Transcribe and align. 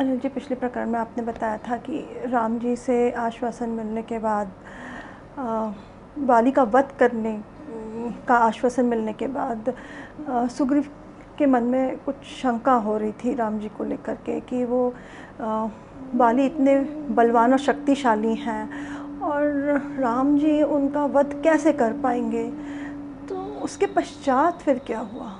अनिल 0.00 0.18
जी, 0.18 0.28
पिछले 0.28 0.56
प्रकरण 0.56 0.90
में 0.90 0.98
आपने 0.98 1.22
बताया 1.24 1.56
था 1.58 1.76
कि 1.76 1.98
राम 2.26 2.58
जी 2.58 2.74
से 2.76 3.10
आश्वासन 3.20 3.68
मिलने 3.68 4.02
के 4.02 4.18
बाद 4.18 4.52
बाली 6.28 6.50
का 6.50 6.62
वध 6.74 6.92
करने 6.98 7.32
का 8.28 8.34
आश्वासन 8.34 8.84
मिलने 8.84 9.12
के 9.12 9.26
बाद 9.26 9.72
सुग्रीव 10.56 10.88
के 11.38 11.46
मन 11.46 11.64
में 11.64 11.98
कुछ 11.98 12.22
शंका 12.42 12.74
हो 12.86 12.96
रही 12.98 13.12
थी 13.24 13.34
राम 13.34 13.58
जी 13.58 13.68
को 13.68 13.84
लेकर 13.84 14.14
के 14.14 14.40
कि 14.40 14.64
वो 14.64 14.80
बाली 16.14 16.46
इतने 16.46 16.78
बलवान 17.14 17.52
और 17.52 17.58
शक्तिशाली 17.58 18.34
हैं 18.34 19.20
और 19.20 19.44
राम 19.98 20.36
जी 20.38 20.62
उनका 20.62 21.04
वध 21.04 21.40
कैसे 21.44 21.72
कर 21.72 21.92
पाएँगे? 21.92 22.50
तो 23.28 23.44
उसके 23.64 23.86
पश्चात 23.86 24.62
फिर 24.62 24.78
क्या 24.86 25.00
हुआ? 25.12 25.30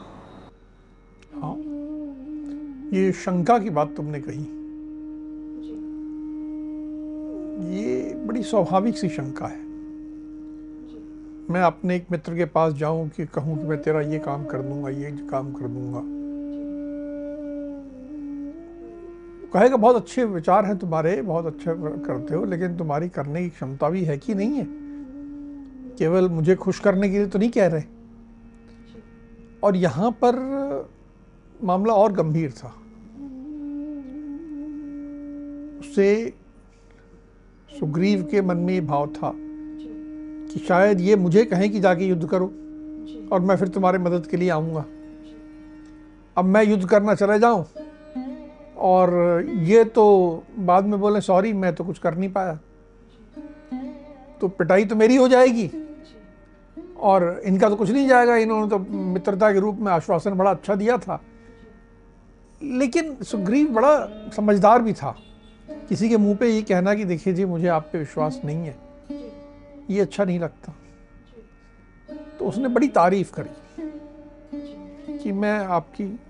हाँ 1.42 1.56
ये 2.94 3.10
शंका 3.12 3.58
की 3.58 3.70
बात 3.70 3.94
तुमने 3.96 4.20
कही। 4.20 4.59
ये 7.60 8.14
बड़ी 8.14 8.42
स्वाभाविक 8.42 8.98
सी 8.98 9.08
शंका 9.08 9.46
है। 9.46 9.58
मैं 11.50 11.62
अपने 11.62 11.96
एक 11.96 12.06
मित्र 12.12 12.36
के 12.36 12.44
पास 12.44 12.72
जाऊँ 12.72 13.08
कि 13.08 13.26
कहूँ 13.26 13.58
कि 13.58 13.64
मैं 13.64 13.82
तेरा 13.82 14.00
ये 14.00 14.18
काम 14.18 14.44
कर 14.44 14.62
दूँगा, 14.62 14.88
ये 14.88 15.10
काम 15.30 15.52
कर 15.52 15.66
दूँगा। 15.66 16.02
कहेगा, 19.52 19.76
बहुत 19.76 19.96
अच्छे 19.96 20.24
विचार 20.24 20.64
हैं 20.64 20.78
तुम्हारे, 20.78 21.22
बहुत 21.22 21.46
अच्छा 21.46 21.74
करते 21.74 22.34
हो, 22.34 22.44
लेकिन 22.44 22.76
तुम्हारी 22.76 23.08
करने 23.08 23.42
की 23.42 23.48
क्षमता 23.48 23.90
भी 23.90 24.04
है 24.04 24.18
कि 24.18 24.34
नहीं 24.34 24.52
है? 24.52 24.66
केवल 25.98 26.28
मुझे 26.28 26.54
खुश 26.54 26.78
करने 26.78 27.08
के 27.08 27.18
लिए 27.18 27.26
तो 27.26 27.38
नहीं 27.38 27.50
कह 27.50 27.66
रहे? 27.66 27.82
और 29.62 29.76
यहाँ 29.76 30.10
पर 30.10 30.36
मामला 31.64 31.94
और 31.94 32.12
गंभीर 32.12 32.50
था। 32.50 32.74
उससे 35.80 36.32
सुग्रीव 37.78 38.22
के 38.22 38.40
मन 38.42 38.56
में 38.56 38.72
ये 38.74 38.80
भाव 38.80 39.06
था 39.06 39.32
कि 39.34 40.60
शायद 40.68 41.00
ये 41.00 41.16
मुझे 41.16 41.44
कहें 41.44 41.70
कि 41.72 41.80
जाके 41.80 42.04
युद्ध 42.04 42.26
करो 42.26 42.46
और 43.32 43.40
मैं 43.40 43.56
फिर 43.56 43.68
तुम्हारे 43.68 43.98
मदद 43.98 44.26
के 44.26 44.36
लिए 44.36 44.50
आऊँगा। 44.50 44.84
अब 46.36 46.44
मैं 46.44 46.64
युद्ध 46.64 46.88
करना 46.88 47.14
चले 47.14 47.38
जाऊँ 47.38 47.64
और 48.78 49.12
ये 49.64 49.84
तो 49.84 50.04
बाद 50.58 50.84
में 50.84 50.98
बोले 51.00 51.20
सॉरी 51.20 51.52
मैं 51.52 51.74
तो 51.74 51.84
कुछ 51.84 51.98
कर 51.98 52.16
नहीं 52.16 52.30
पाया। 52.32 52.58
तो 54.40 54.48
पिटाई 54.48 54.84
तो 54.84 54.96
मेरी 54.96 55.16
हो 55.16 55.28
जाएगी 55.28 55.70
और 57.00 57.40
इनका 57.44 57.68
तो 57.68 57.76
कुछ 57.76 57.90
नहीं 57.90 58.08
जाएगा। 58.08 58.36
इन्होंने 58.36 58.68
तो 58.68 58.78
मित्रता 59.12 59.52
के 59.52 59.60
रूप 59.60 59.78
में 59.80 59.92
आश्वासन 59.92 60.34
बड़ा 60.34 60.50
अच्छा 60.50 60.74
दिया 60.74 60.98
था। 60.98 61.20
लेकिन 62.62 63.16
सुग्रीव 63.22 63.68
बड़ा 63.68 63.96
समझदार 64.36 64.82
भी 64.82 64.92
था। 64.92 65.14
किसी 65.88 66.08
के 66.08 66.16
मुँह 66.16 66.36
पे 66.36 66.48
ये 66.48 66.62
कहना 66.62 66.94
कि 66.94 67.04
देखिए 67.04 67.32
जी 67.32 67.44
मुझे 67.44 67.68
आप 67.68 67.88
पे 67.92 67.98
विश्वास 67.98 68.40
नहीं 68.44 68.66
है। 68.66 68.76
ये 69.90 70.00
अच्छा 70.00 70.24
नहीं 70.24 70.40
लगता। 70.40 70.74
तो 72.38 72.44
उसने 72.44 72.68
बड़ी 72.68 72.88
तारीफ़ 72.88 73.32
करी 73.32 73.88
कि 75.18 75.32
मैं 75.32 75.58
आपकी 75.58 76.20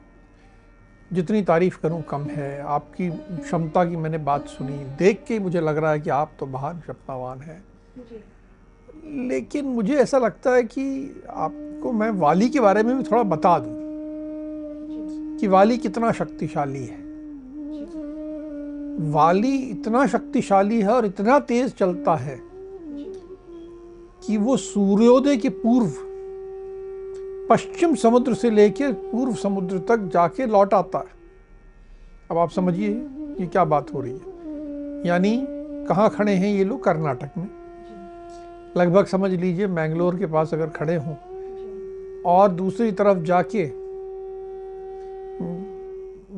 जितनी 1.12 1.43
तारीफ़ 1.43 1.79
करूँ 1.81 2.03
कम 2.03 2.25
है। 2.25 2.61
आपकी 2.61 3.11
क्षमता 3.11 3.84
की 3.84 3.97
मैंने 3.97 4.19
बात 4.19 4.47
सुनी। 4.47 4.84
देख 4.99 5.25
के 5.29 5.39
मुझे 5.39 5.61
लग 5.61 5.77
रहा 5.77 5.93
है 5.93 6.00
कि 6.00 6.11
आप 6.11 6.33
तो 6.41 6.47
महान 6.47 6.81
क्षमतावान 6.81 7.41
हैं। 7.41 7.65
लेकिन 9.29 9.65
मुझे 9.65 9.95
ऐसा 9.95 10.19
लगता 10.19 10.50
है 10.50 10.62
कि 10.62 11.23
आपको 11.31 11.93
मैं 11.93 12.11
वाली 12.11 12.49
के 12.49 12.61
बारे 12.61 12.83
में 12.83 12.97
भी 12.97 13.03
थोड़ा 13.03 13.23
बता 13.23 13.59
दूँ 13.59 13.75
कि 15.39 15.47
वाली 15.47 15.79
कितना 15.79 16.12
शक्तिशाली 16.12 16.87
है। 16.87 17.09
वाली 19.00 19.56
इतना 19.56 20.06
शक्तिशाली 20.06 20.81
है 20.81 20.88
और 20.88 21.06
इतना 21.06 21.38
तेज 21.38 21.75
चलता 21.75 22.15
है 22.16 22.41
कि 24.22 24.37
वो 24.37 24.56
सूर्योदय 24.56 25.37
के 25.37 25.49
पूर्व, 25.49 25.93
पश्चिम 27.50 27.94
समुद्र 27.94 28.34
से 28.34 28.50
लेकर 28.50 28.93
पूर्व 28.93 29.34
समुद्र 29.34 29.78
तक 29.78 30.11
जाके 30.15 30.47
लौट 30.47 30.75
आता 30.75 30.99
है। 30.99 31.19
अब 32.31 32.38
आप 32.38 32.50
समझिए, 32.50 32.91
ये 33.41 33.47
क्या 33.47 33.65
बात 33.65 33.94
हो 33.94 34.00
रही 34.00 34.12
है? 34.12 35.06
यानी 35.06 35.47
कहाँ 35.88 36.09
खड़े 36.11 36.32
हैं 36.32 36.55
ये 36.55 36.65
लोग? 36.65 36.82
कर्नाटक 36.84 37.38
में। 37.38 37.49
लगभग 38.77 39.06
समझ 39.06 39.31
लीजिए, 39.31 39.67
मैंगलोर 39.67 40.17
के 40.17 40.27
पास 40.27 40.55
अगर 40.55 40.67
खड़े 40.67 40.97
हों 40.97 41.15
और 42.27 42.49
दूसरी 42.49 42.93
तरफ़ 42.93 43.19
जाके, 43.19 43.65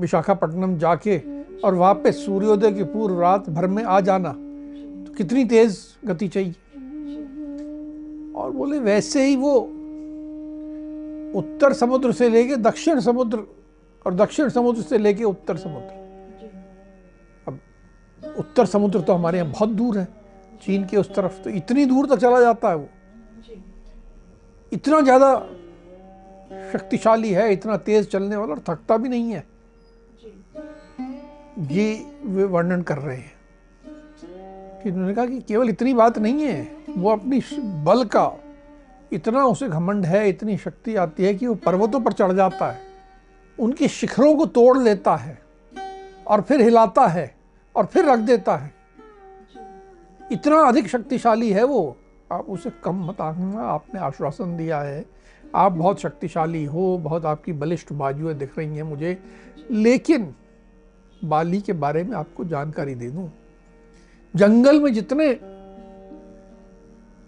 विशाखापट्टनम 0.00 0.76
जाके 0.78 1.31
और 1.64 1.74
वापस 1.74 2.24
सूर्योदय 2.24 2.72
की 2.72 2.84
पूर्व 2.84 3.20
रात 3.20 3.48
भर 3.50 3.66
में 3.66 3.82
आ 3.84 4.00
जाना। 4.00 4.32
तो 4.32 5.14
कितनी 5.14 5.44
तेज 5.44 5.78
गति 6.04 6.28
चाहिए। 6.28 6.54
और 8.34 8.50
बोले, 8.50 8.78
वैसे 8.78 9.24
ही 9.24 9.36
वो 9.36 9.54
उत्तर 11.34 11.72
समुद्र 11.72 12.12
से 12.12 12.28
लेके 12.28 12.56
दक्षिण 12.58 13.00
समुद्र 13.00 13.38
और 14.06 14.14
दक्षिण 14.14 14.48
समुद्र 14.48 14.82
से 14.82 14.98
लेके 14.98 15.24
उत्तर 15.24 15.56
समुद्र। 15.56 16.00
अब 17.46 17.58
उत्तर 18.22 18.66
समुद्र 18.66 19.00
तो 19.00 19.12
हमारे 19.12 19.38
यहाँ 19.38 19.50
बहुत 19.50 19.68
दूर 19.68 19.98
है, 19.98 20.08
चीन 20.62 20.84
के 20.84 20.96
उस 20.96 21.14
तरफ़। 21.14 21.42
तो 21.44 21.50
इतनी 21.50 21.84
दूर 21.86 22.06
तक 22.06 22.16
चला 22.16 22.40
जाता 22.40 22.68
है 22.68 22.76
वो। 22.76 22.88
इतना 24.72 25.00
ज़्यादा 25.00 25.34
शक्तिशाली 26.72 27.30
है, 27.30 27.52
इतना 27.52 27.76
तेज 27.78 28.10
चलने 28.10 28.36
वाला 28.36 28.52
और 28.52 28.62
थकता 28.68 28.96
भी 28.96 29.08
नहीं 29.08 29.32
है। 29.32 29.44
ये 31.62 32.16
वे 32.24 32.44
वर्णन 32.44 32.82
कर 32.82 32.98
रहे 32.98 33.16
हैं 33.16 33.32
कि 34.82 34.90
उन्होंने 34.90 35.14
कहा 35.14 35.26
कि 35.26 35.40
केवल 35.40 35.68
इतनी 35.68 35.94
बात 35.94 36.18
नहीं 36.18 36.42
है, 36.42 36.76
वो 36.96 37.10
अपनी 37.10 37.42
बल 37.58 38.04
का 38.04 38.40
इतना 39.12 39.44
उसे 39.44 39.68
घमंड 39.68 40.06
है, 40.06 40.28
इतनी 40.28 40.56
शक्ति 40.56 40.96
आती 40.96 41.24
है 41.24 41.34
कि 41.34 41.46
वो 41.46 41.54
पर्वतों 41.54 42.00
पर 42.00 42.12
चढ़ 42.12 42.32
जाता 42.32 42.70
है, 42.70 42.78
उनके 43.60 43.88
शिखरों 43.88 44.36
को 44.36 44.46
तोड़ 44.46 44.78
लेता 44.78 45.16
है 45.16 45.38
और 46.26 46.40
फिर 46.40 46.60
हिलाता 46.60 47.06
है 47.06 47.34
और 47.76 47.86
फिर 47.86 48.04
रख 48.04 48.18
देता 48.18 48.56
है। 48.56 48.74
इतना 50.32 50.56
अधिक 50.56 50.88
शक्तिशाली 50.88 51.50
है 51.50 51.64
वो। 51.64 51.96
आप 52.32 52.46
उसे 52.48 52.70
कम 52.84 53.04
मत 53.06 53.20
आना 53.20 53.62
आपने 53.62 54.00
आश्वासन 54.00 54.56
दिया 54.56 54.80
है। 54.80 55.04
आप 55.54 55.72
बहुत 55.72 56.00
शक्तिशाली 56.00 56.64
हो, 56.64 56.98
बहुत 56.98 57.26
आपकी 57.26 57.52
बलिष्ठ 57.52 57.92
बाजुएँ 57.92 58.34
दिख 58.34 58.58
रही 58.58 58.76
हैं 58.76 58.82
मुझे। 58.82 59.22
लेकिन 59.70 60.34
बाली 61.24 61.60
के 61.60 61.72
बारे 61.74 62.02
में 62.04 62.16
आपको 62.16 62.44
जानकारी 62.44 62.94
दे 62.94 63.10
दूँ। 63.10 63.30
जंगल 64.34 64.80
में 64.80 64.92
जितने 64.92 65.28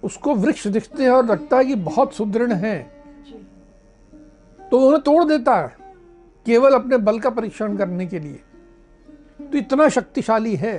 उसको 0.02 0.34
वृक्ष 0.34 0.66
दिखते 0.68 1.02
हैं 1.02 1.10
और 1.10 1.26
लगता 1.26 1.56
है 1.56 1.64
कि 1.64 1.74
बहुत 1.74 2.14
सुदृढ़ 2.14 2.52
हैं 2.54 2.92
तो 4.60 4.78
उन्हें 4.78 5.02
तोड़ 5.02 5.24
देता 5.24 5.56
है, 5.56 5.76
केवल 6.46 6.74
अपने 6.74 6.96
बल 6.98 7.18
का 7.18 7.30
परीक्षण 7.30 7.76
करने 7.76 8.06
के 8.06 8.18
लिए। 8.18 8.40
तो 9.42 9.58
इतना 9.58 9.88
शक्तिशाली 9.88 10.54
है। 10.56 10.74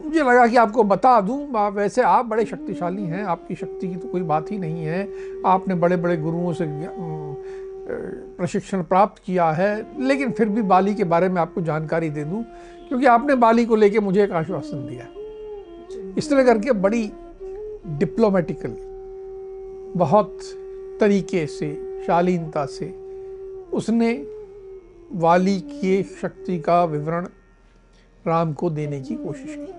मुझे 0.00 0.20
लगा 0.20 0.46
कि 0.46 0.56
आपको 0.56 0.82
बता 0.84 1.20
दूँ 1.20 1.70
वैसे 1.70 2.02
आप 2.02 2.26
बड़े 2.26 2.44
शक्तिशाली 2.44 3.02
हैं, 3.02 3.24
आपकी 3.24 3.54
शक्ति 3.54 3.88
की 3.88 3.96
तो 3.96 4.08
कोई 4.08 4.22
बात 4.22 4.50
ही 4.50 4.58
नहीं 4.58 4.84
है। 4.84 5.06
आपने 5.46 5.74
बड़े 5.74 5.96
बड़े 5.96 6.16
गुरुओं 6.16 6.52
से 6.52 6.66
प्रशिक्षण 7.90 8.82
प्राप्त 8.82 9.22
किया 9.24 9.50
है, 9.50 9.86
लेकिन 10.00 10.30
फिर 10.30 10.48
भी 10.48 10.62
बाली 10.64 10.94
के 10.94 11.04
बारे 11.04 11.28
में 11.28 11.40
आपको 11.40 11.60
जानकारी 11.60 12.10
दे 12.10 12.24
दूँ, 12.24 12.42
क्योंकि 12.88 13.06
आपने 13.06 13.34
बाली 13.36 13.64
को 13.66 13.76
लेके 13.76 14.00
मुझे 14.00 14.22
एक 14.24 14.32
आश्वासन 14.32 14.86
दिया 14.86 15.06
इस 16.18 16.30
तरह 16.30 16.44
करके 16.44 16.72
बड़ी 16.74 17.10
डिप्लोमेटिकल 17.98 18.76
बहुत 19.96 20.38
तरीके 21.00 21.46
से, 21.46 21.74
शालीनता 22.06 22.64
से 22.66 22.86
उसने 23.72 24.12
वाली 25.14 25.58
की 25.62 26.02
शक्ति 26.20 26.58
का 26.58 26.84
विवरण 26.84 27.26
राम 28.26 28.52
को 28.52 28.70
देने 28.70 29.00
की 29.00 29.14
कोशिश 29.16 29.54
की। 29.54 29.72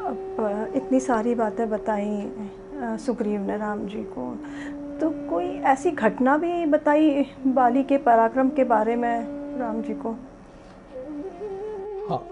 अब 0.00 0.72
इतनी 0.76 1.00
सारी 1.00 1.34
बातें 1.34 1.68
बताई 1.70 2.96
सुग्रीव 2.98 3.40
ने 3.40 3.56
राम 3.56 3.86
जी 3.86 4.02
को 4.08 4.30
तो 5.00 5.10
कोई 5.28 5.49
ऐसी 5.70 5.90
घटना 5.90 6.36
भी 6.36 6.66
बताई 6.66 7.26
बाली 7.46 7.82
के 7.82 7.98
पराक्रम 7.98 8.50
के 8.50 8.64
बारे 8.64 8.96
में 8.96 9.20
राम 9.58 9.82
जी 9.82 9.94
को? 9.94 10.10
हाँ। 12.10 12.26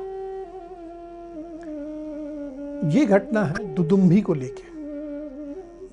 ये 2.90 3.06
घटना 3.06 3.44
है 3.44 3.74
दुदुम्बी 3.74 4.20
को 4.20 4.34
लेके। 4.34 4.62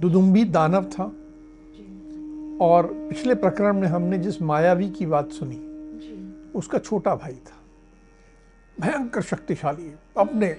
दुदुम्बी 0.02 0.44
दानव 0.44 0.84
था। 0.84 1.04
और 2.66 2.88
पिछले 2.88 3.36
प्रकरण 3.36 3.80
में 3.80 3.88
हमने 3.88 4.18
जिस 4.18 4.42
मायावी 4.42 4.90
की 4.90 5.06
बात 5.06 5.32
सुनी, 5.32 5.60
उसका 6.56 6.78
छोटा 6.78 7.16
भाई 7.16 7.34
था। 7.34 7.58
भयंकर 8.80 9.22
शक्तिशाली, 9.22 9.94
अपने 10.18 10.58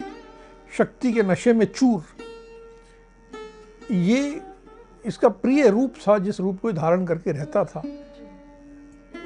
शक्ति 0.78 1.12
के 1.12 1.22
नशे 1.22 1.52
में 1.52 1.66
चूर। 1.66 2.02
ये 3.94 4.40
इसका 5.06 5.28
प्रिय 5.28 5.68
रूप 5.68 5.94
था 6.06 6.18
जिस 6.18 6.40
रूप 6.40 6.60
को 6.60 6.72
धारण 6.72 7.04
करके 7.06 7.32
रहता 7.32 7.64
था, 7.64 7.82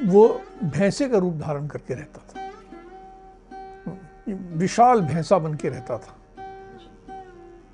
वो 0.07 0.29
भैंसे 0.65 1.09
का 1.09 1.19
रूप 1.19 1.35
धारण 1.37 1.67
करके 1.67 1.95
रहता 1.95 2.21
था। 2.21 2.49
विशाल 4.57 5.01
भैंसा 5.01 5.39
बन 5.39 5.55
के 5.55 5.69
रहता 5.69 5.99
था। 5.99 6.17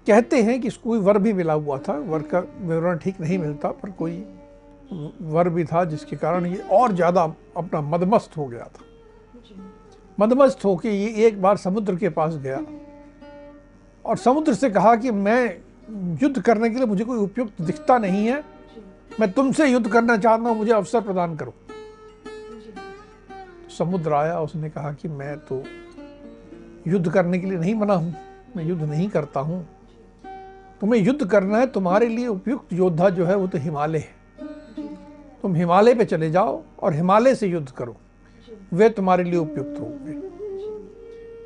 कहते 0.07 0.43
हैं 0.43 0.61
कि 0.61 0.69
इसको 0.69 0.91
कोई 0.91 0.99
वर 0.99 1.19
भी 1.19 1.33
मिला 1.33 1.53
हुआ 1.53 1.79
था। 1.79 1.93
वर 1.93 2.23
का 2.23 2.39
विवरण 2.39 2.99
ठीक 2.99 3.21
नहीं 3.21 3.39
मिलता, 3.39 3.69
पर 3.69 3.91
कोई 3.91 4.25
वर 5.23 5.49
भी 5.49 5.65
था 5.65 5.85
जिसके 5.85 6.17
कारण 6.17 6.47
ये 6.47 6.59
और 6.73 6.93
ज़्यादा 6.93 7.23
अपना 7.57 7.81
मदमस्त 7.81 8.37
हो 8.37 8.47
गया 8.47 8.65
था। 8.65 8.85
मदमस्त 10.19 10.65
होके 10.65 10.91
ये 10.91 11.27
एक 11.27 11.41
बार 11.43 11.57
समुद्र 11.57 11.97
के 11.97 12.09
पास 12.09 12.35
गया 12.37 12.61
और 14.05 14.17
समुद्र 14.17 14.55
से 14.55 14.71
कहा 14.71 14.95
कि 14.97 15.11
मैं 15.11 15.66
युद्ध 16.23 16.41
करने 16.41 16.69
के 16.71 16.77
लिए 16.77 16.87
मुझे 16.87 17.05
कोई 17.05 17.19
उपयुक्त 17.19 17.61
दिखता 17.63 17.99
नहीं 17.99 18.27
है। 18.27 18.43
मैं 19.21 19.31
तुमसे 19.33 19.67
युद्ध 19.67 19.89
करना 19.89 20.17
चाहता 20.17 20.49
हूँ, 20.49 20.57
मुझे 20.57 20.73
अवसर 20.73 21.01
प्रदान 21.01 21.37
करो। 21.37 21.55
समुद्र 23.79 24.13
आया, 24.13 24.41
उसने 24.41 24.71
कहा 24.71 24.93
कि 24.93 25.09
मैं 25.09 25.37
तो 25.39 25.63
युद्ध 26.87 27.11
करने 27.13 27.39
के 27.39 27.47
लिए 27.47 27.59
नहीं 27.59 27.75
बना 27.75 27.95
हूँ, 27.95 28.15
मैं 28.57 28.65
युद्ध 28.65 28.83
नहीं 28.83 29.09
करता 29.09 29.41
हूँ। 29.41 29.67
तुम्हें 30.81 31.01
युद्ध 31.01 31.27
करना 31.27 31.59
है, 31.59 31.67
तुम्हारे 31.67 32.09
लिए 32.09 32.27
उपयुक्त 32.27 32.73
योद्धा 32.73 33.09
जो 33.11 33.25
है 33.27 33.37
वो 33.37 33.47
तो 33.47 33.59
हिमालय 33.59 33.99
है। 33.99 34.15
तुम 35.43 35.55
हिमालय 35.55 35.95
पे 35.95 36.05
चले 36.05 36.31
जाओ 36.31 36.63
और 36.81 36.95
हिमालय 36.95 37.35
से 37.35 37.47
युद्ध 37.47 37.71
करो। 37.71 37.97
वे 38.73 38.89
तुम्हारे 38.89 39.25
लिए 39.25 39.39
उपयुक्त 39.39 39.81
होंगे। 39.81 40.13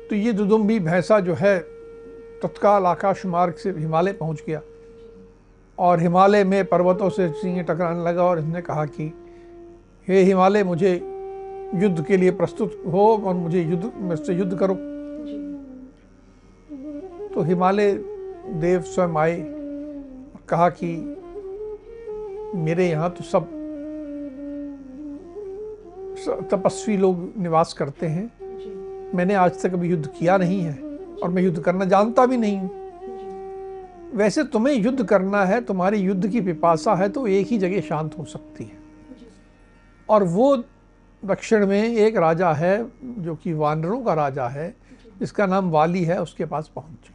तो 0.07 0.15
ये 0.15 0.33
दुदुम्बी 0.33 0.79
भैंसा 0.79 1.19
जो 1.19 1.33
है 1.33 1.57
तत्काल 2.43 2.85
आकाश 2.85 3.25
मार्ग 3.25 3.53
से 3.53 3.69
हिमालय 3.69 4.13
पहुँच 4.13 4.43
गया 4.47 4.61
और 5.79 5.99
हिमालय 5.99 6.43
में 6.43 6.65
पर्वतों 6.65 7.09
से 7.09 7.29
सिंह 7.29 7.61
टकराने 7.61 8.03
लगा 8.03 8.23
और 8.23 8.39
इसने 8.39 8.61
कहा 8.61 8.85
कि, 8.85 9.13
हे 10.07 10.21
हिमालय, 10.23 10.63
मुझे 10.63 10.93
युद्ध 11.75 12.05
के 12.05 12.17
लिए 12.17 12.31
प्रस्तुत 12.31 12.83
हो 12.91 13.17
और 13.17 13.33
मुझे 13.33 13.61
युद्ध, 13.61 13.91
मुझसे 13.95 14.33
युद्ध 14.33 14.57
करो। 14.63 14.73
तो 17.27 17.41
हिमालय 17.41 17.91
देव 18.47 18.81
स्वयं 18.81 19.17
आए, 19.17 19.45
कहा 20.49 20.69
कि, 20.69 21.17
मेरे 22.55 22.89
यहाँ 22.89 23.11
तो 23.11 23.23
सब 23.23 23.57
तपस्वी 26.51 26.97
लोग 26.97 27.33
निवास 27.37 27.73
करते 27.73 28.07
हैं। 28.07 28.31
मैंने 29.15 29.33
आज 29.33 29.63
तक 29.63 29.73
अभी 29.73 29.89
युद्ध 29.89 30.07
किया 30.07 30.37
नहीं 30.37 30.61
है। 30.61 30.90
और 31.23 31.29
मैं 31.29 31.43
युद्ध 31.43 31.59
करना 31.59 31.85
जानता 31.85 32.25
भी 32.25 32.37
नहीं। 32.37 32.59
वैसे 34.13 34.43
तुम्हें 34.43 34.75
युद्ध 34.75 35.03
करना 35.05 35.43
है, 35.45 35.61
तुम्हारी 35.61 35.97
युद्ध 35.97 36.27
की 36.27 36.41
पिपासा 36.41 36.95
है 36.95 37.09
तो 37.09 37.27
एक 37.27 37.47
ही 37.47 37.57
जगह 37.57 37.81
शांत 37.81 38.17
हो 38.17 38.25
सकती 38.25 38.63
है। 38.63 38.79
और 40.09 40.23
वो 40.23 40.55
दक्षिण 41.23 41.65
में 41.67 41.83
एक 41.83 42.17
राजा 42.17 42.51
है, 42.53 42.91
जो 43.03 43.35
कि 43.35 43.53
वानरों 43.53 44.01
का 44.03 44.13
राजा 44.13 44.47
है, 44.47 44.73
जिसका 45.19 45.45
नाम 45.45 45.69
वाली 45.71 46.03
है, 46.03 46.21
उसके 46.21 46.45
पास 46.45 46.71
पहुँच 46.75 47.09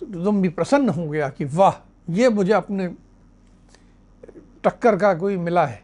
तो 0.00 0.06
तुम 0.24 0.40
भी 0.42 0.48
प्रसन्न 0.48 0.88
हो 0.88 1.08
गया 1.08 1.28
कि 1.28 1.44
वाह, 1.44 1.74
ये 2.10 2.28
मुझे 2.28 2.52
अपने 2.52 2.86
टक्कर 4.64 4.96
का 4.96 5.12
कोई 5.14 5.36
मिला 5.36 5.64
है। 5.66 5.82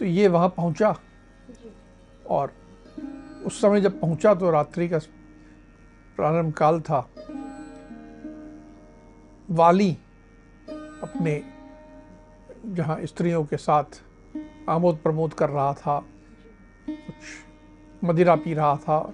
तो 0.00 0.04
ये 0.04 0.28
वहाँ 0.28 0.48
पहुँचा। 0.48 0.94
और 2.30 2.52
उस 3.46 3.60
समय 3.60 3.80
जब 3.80 4.00
पहुँचा 4.00 4.34
तो 4.34 4.50
रात्रि 4.50 4.88
का 4.88 4.98
प्रारंभ 6.16 6.52
काल 6.52 6.80
था। 6.80 7.08
वाली 9.50 9.90
अपने 11.02 11.42
जहाँ 12.66 12.98
स्त्रियों 13.04 13.44
के 13.44 13.56
साथ 13.56 14.02
आमोद 14.68 14.96
प्रमोद 14.96 15.34
कर 15.34 15.48
रहा 15.48 15.72
था, 15.74 15.98
कुछ 16.88 18.04
मदिरा 18.04 18.36
पी 18.36 18.54
रहा 18.54 18.76
था, 18.76 19.12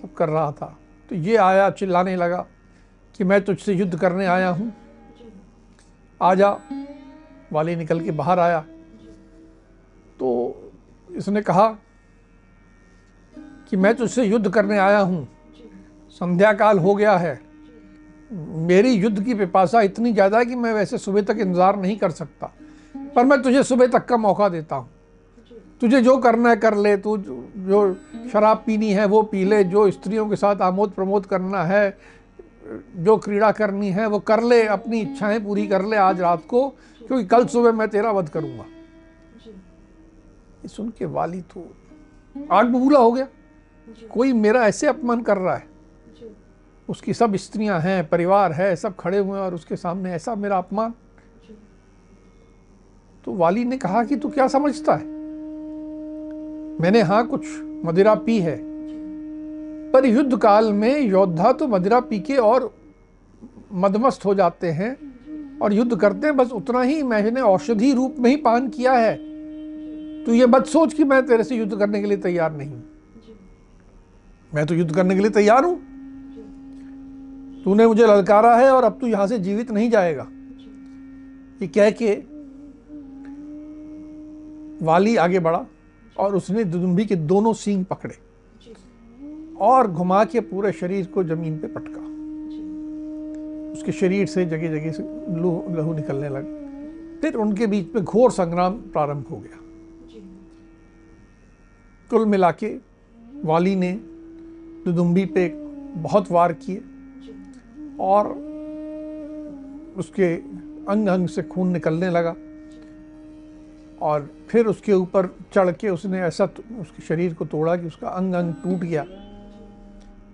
सब 0.00 0.14
कर 0.14 0.28
रहा 0.28 0.52
था। 0.52 0.76
तो 1.08 1.14
ये 1.14 1.36
आया, 1.36 1.70
चिल्लाने 1.70 2.16
लगा 2.16 2.46
कि 3.14 3.24
मैं 3.24 3.40
तुझसे 3.44 3.74
युद्ध 3.74 3.98
करने 3.98 4.26
आया 4.26 4.48
हूँ। 4.48 4.72
आ 6.22 6.34
जा 6.34 6.58
वाली 7.52 7.76
निकल 7.76 8.00
के 8.00 8.10
बाहर 8.10 8.38
आया। 8.38 8.60
तो 10.18 10.30
इसने 11.10 11.42
कहा 11.42 11.68
कि 13.68 13.76
मैं 13.76 13.94
तुझसे 13.94 14.24
युद्ध 14.24 14.50
करने 14.50 14.78
आया 14.78 14.98
हूँ। 14.98 15.28
संध्या 16.20 16.52
काल 16.52 16.78
हो 16.78 16.94
गया 16.94 17.16
है। 17.16 17.40
मेरी 18.66 18.92
युद्ध 18.92 19.22
की 19.24 19.34
पिपासा 19.34 19.80
इतनी 19.82 20.12
ज़्यादा 20.12 20.38
है 20.38 20.44
कि 20.46 20.54
मैं 20.54 20.72
वैसे 20.74 20.98
सुबह 20.98 21.22
तक 21.22 21.38
इंतज़ार 21.40 21.76
नहीं 21.76 21.96
कर 21.96 22.10
सकता। 22.10 22.50
पर 23.14 23.24
मैं 23.24 23.40
तुझे 23.42 23.62
सुबह 23.62 23.86
तक 23.88 24.04
का 24.04 24.16
मौका 24.16 24.48
देता 24.48 24.76
हूँ। 24.76 24.88
तुझे 25.80 26.00
जो 26.00 26.16
करना 26.18 26.50
है 26.50 26.56
कर 26.56 26.76
ले, 26.76 26.96
तू 26.96 27.16
जो 27.18 27.94
शराब 28.32 28.62
पीनी 28.66 28.90
है 28.90 29.04
वो 29.06 29.22
पी 29.22 29.44
ले, 29.44 29.62
जो 29.64 29.90
स्त्रियों 29.90 30.28
के 30.28 30.36
साथ 30.36 30.62
आमोद 30.62 30.90
प्रमोद 30.90 31.26
करना 31.26 31.62
है, 31.62 31.96
जो 32.96 33.16
क्रीड़ा 33.16 33.50
करनी 33.52 33.90
है 33.90 34.06
वो 34.06 34.18
कर 34.20 34.42
ले, 34.42 34.62
अपनी 34.68 35.00
इच्छाएँ 35.00 35.40
पूरी 35.40 35.66
कर 35.66 35.84
ले 35.84 35.96
आज 35.96 36.20
रात 36.20 36.44
को, 36.48 36.68
क्योंकि 37.00 37.24
कल 37.26 37.46
सुबह 37.46 37.72
मैं 37.72 37.88
तेरा 37.88 38.10
वध 38.12 38.28
करूँगा। 38.28 38.64
सुन 40.66 40.88
के 40.98 41.04
वाली 41.06 41.40
तो 41.44 41.68
आग 42.36 42.66
बबूला 42.66 42.98
हो 42.98 43.12
गया। 43.12 43.26
कोई 44.10 44.32
मेरा 44.32 44.66
ऐसे 44.66 44.86
अपमान 44.86 45.22
कर 45.22 45.36
रहा 45.36 45.54
है? 45.56 45.66
उसकी 46.88 47.14
सब 47.14 47.36
स्त्रियाँ 47.36 47.80
हैं, 47.80 48.08
परिवार 48.08 48.52
है, 48.52 48.74
सब 48.76 48.96
खड़े 48.96 49.18
हुए 49.18 49.38
हैं 49.38 49.44
और 49.44 49.54
उसके 49.54 49.76
सामने 49.76 50.12
ऐसा 50.12 50.34
मेरा 50.34 50.58
अपमान। 50.58 50.92
तो 53.24 53.34
वाली 53.34 53.64
ने 53.64 53.76
कहा 53.78 54.02
कि 54.04 54.16
तू 54.16 54.28
क्या 54.28 54.46
समझता 54.48 54.94
है? 54.94 55.06
मैंने 56.80 57.00
हाँ 57.02 57.26
कुछ 57.26 57.46
मदिरा 57.84 58.14
पी 58.16 58.38
है, 58.38 58.56
पर 59.92 60.06
युद्ध 60.06 60.38
काल 60.38 60.72
में 60.72 61.00
योद्धा 61.00 61.52
तो 61.52 61.68
मदिरा 61.68 62.00
पी 62.00 62.18
के 62.20 62.36
और 62.36 62.72
मदमस्त 63.74 64.24
हो 64.24 64.34
जाते 64.34 64.70
हैं 64.70 64.96
और 65.58 65.72
युद्ध 65.72 65.96
करते 65.96 66.26
हैं, 66.26 66.36
बस 66.36 66.52
उतना 66.52 66.82
ही 66.82 67.02
मैंने 67.02 67.40
औषधि 67.40 67.92
रूप 67.92 68.16
में 68.18 68.30
ही 68.30 68.36
पान 68.36 68.68
किया 68.68 68.92
है। 68.92 69.14
तो 70.24 70.34
ये 70.34 70.46
मत 70.46 70.66
सोच 70.66 70.94
कि 70.94 71.04
मैं 71.04 71.24
तेरे 71.26 71.44
से 71.44 71.56
युद्ध 71.56 71.78
करने 71.78 72.00
के 72.00 72.06
लिए 72.06 72.16
तैयार 72.18 72.52
नहीं 72.52 72.80
मैं 74.52 74.66
तो 74.66 74.74
युद्ध 74.74 74.94
करने 74.94 75.14
के 75.14 75.20
लिए 75.20 75.30
तैयार 75.30 75.64
हूँ। 75.64 75.80
तूने 77.64 77.86
मुझे 77.86 78.06
ललकारा 78.06 78.56
है 78.56 78.70
और 78.70 78.84
अब 78.84 78.98
तू 79.00 79.06
यहाँ 79.06 79.26
से 79.26 79.38
जीवित 79.38 79.70
नहीं 79.70 79.90
जाएगा। 79.90 80.26
ये 81.62 81.66
कह 81.68 81.90
के 81.92 82.14
वाली 84.84 85.16
आगे 85.16 85.40
बढ़ा 85.40 85.64
और 86.16 86.36
उसने 86.36 86.64
दुदुम्बी 86.64 87.04
के 87.06 87.16
दोनों 87.16 87.52
सींग 87.52 87.84
पकड़े 87.84 88.16
और 89.60 89.90
घुमा 89.90 90.24
के 90.24 90.40
पूरे 90.40 90.72
शरीर 90.72 91.06
को 91.06 91.24
ज़मीन 91.24 91.58
पे 91.58 91.66
पटका। 91.66 92.00
उसके 93.72 93.92
शरीर 93.92 94.26
से 94.26 94.44
जगह 94.46 94.68
जगह 94.68 94.92
से 94.92 95.02
लहू 95.02 95.74
लहू 95.76 95.94
निकलने 95.94 96.28
लगा। 96.28 97.20
फिर 97.20 97.34
उनके 97.34 97.66
बीच 97.66 97.94
में 97.94 98.04
घोर 98.04 98.30
संग्राम 98.30 98.72
प्रारंभ 98.72 99.26
हो 99.30 99.36
गया। 99.36 99.58
कुल 102.10 102.26
मिला 102.26 102.50
के 102.52 102.76
वाली 103.44 103.74
ने 103.76 103.92
दुदुम्बी 104.84 105.24
पे 105.26 105.48
बहुत 106.02 106.30
वार 106.30 106.52
किए। 106.52 106.82
और 108.00 108.28
उसके 109.96 110.34
अंग 110.88 111.08
अंग 111.08 111.28
से 111.28 111.42
खून 111.42 111.68
निकलने 111.72 112.10
लगा। 112.10 112.34
और 114.02 114.28
फिर 114.48 114.66
उसके 114.66 114.92
ऊपर 114.92 115.26
चढ़ 115.52 115.70
के 115.70 115.88
उसने 115.88 116.20
ऐसा 116.20 116.44
उसके 116.80 117.02
शरीर 117.02 117.34
को 117.34 117.44
तोड़ा 117.44 117.76
कि 117.76 117.86
उसका 117.86 118.08
अंग 118.08 118.34
अंग 118.34 118.54
टूट 118.54 118.80
गया 118.80 119.04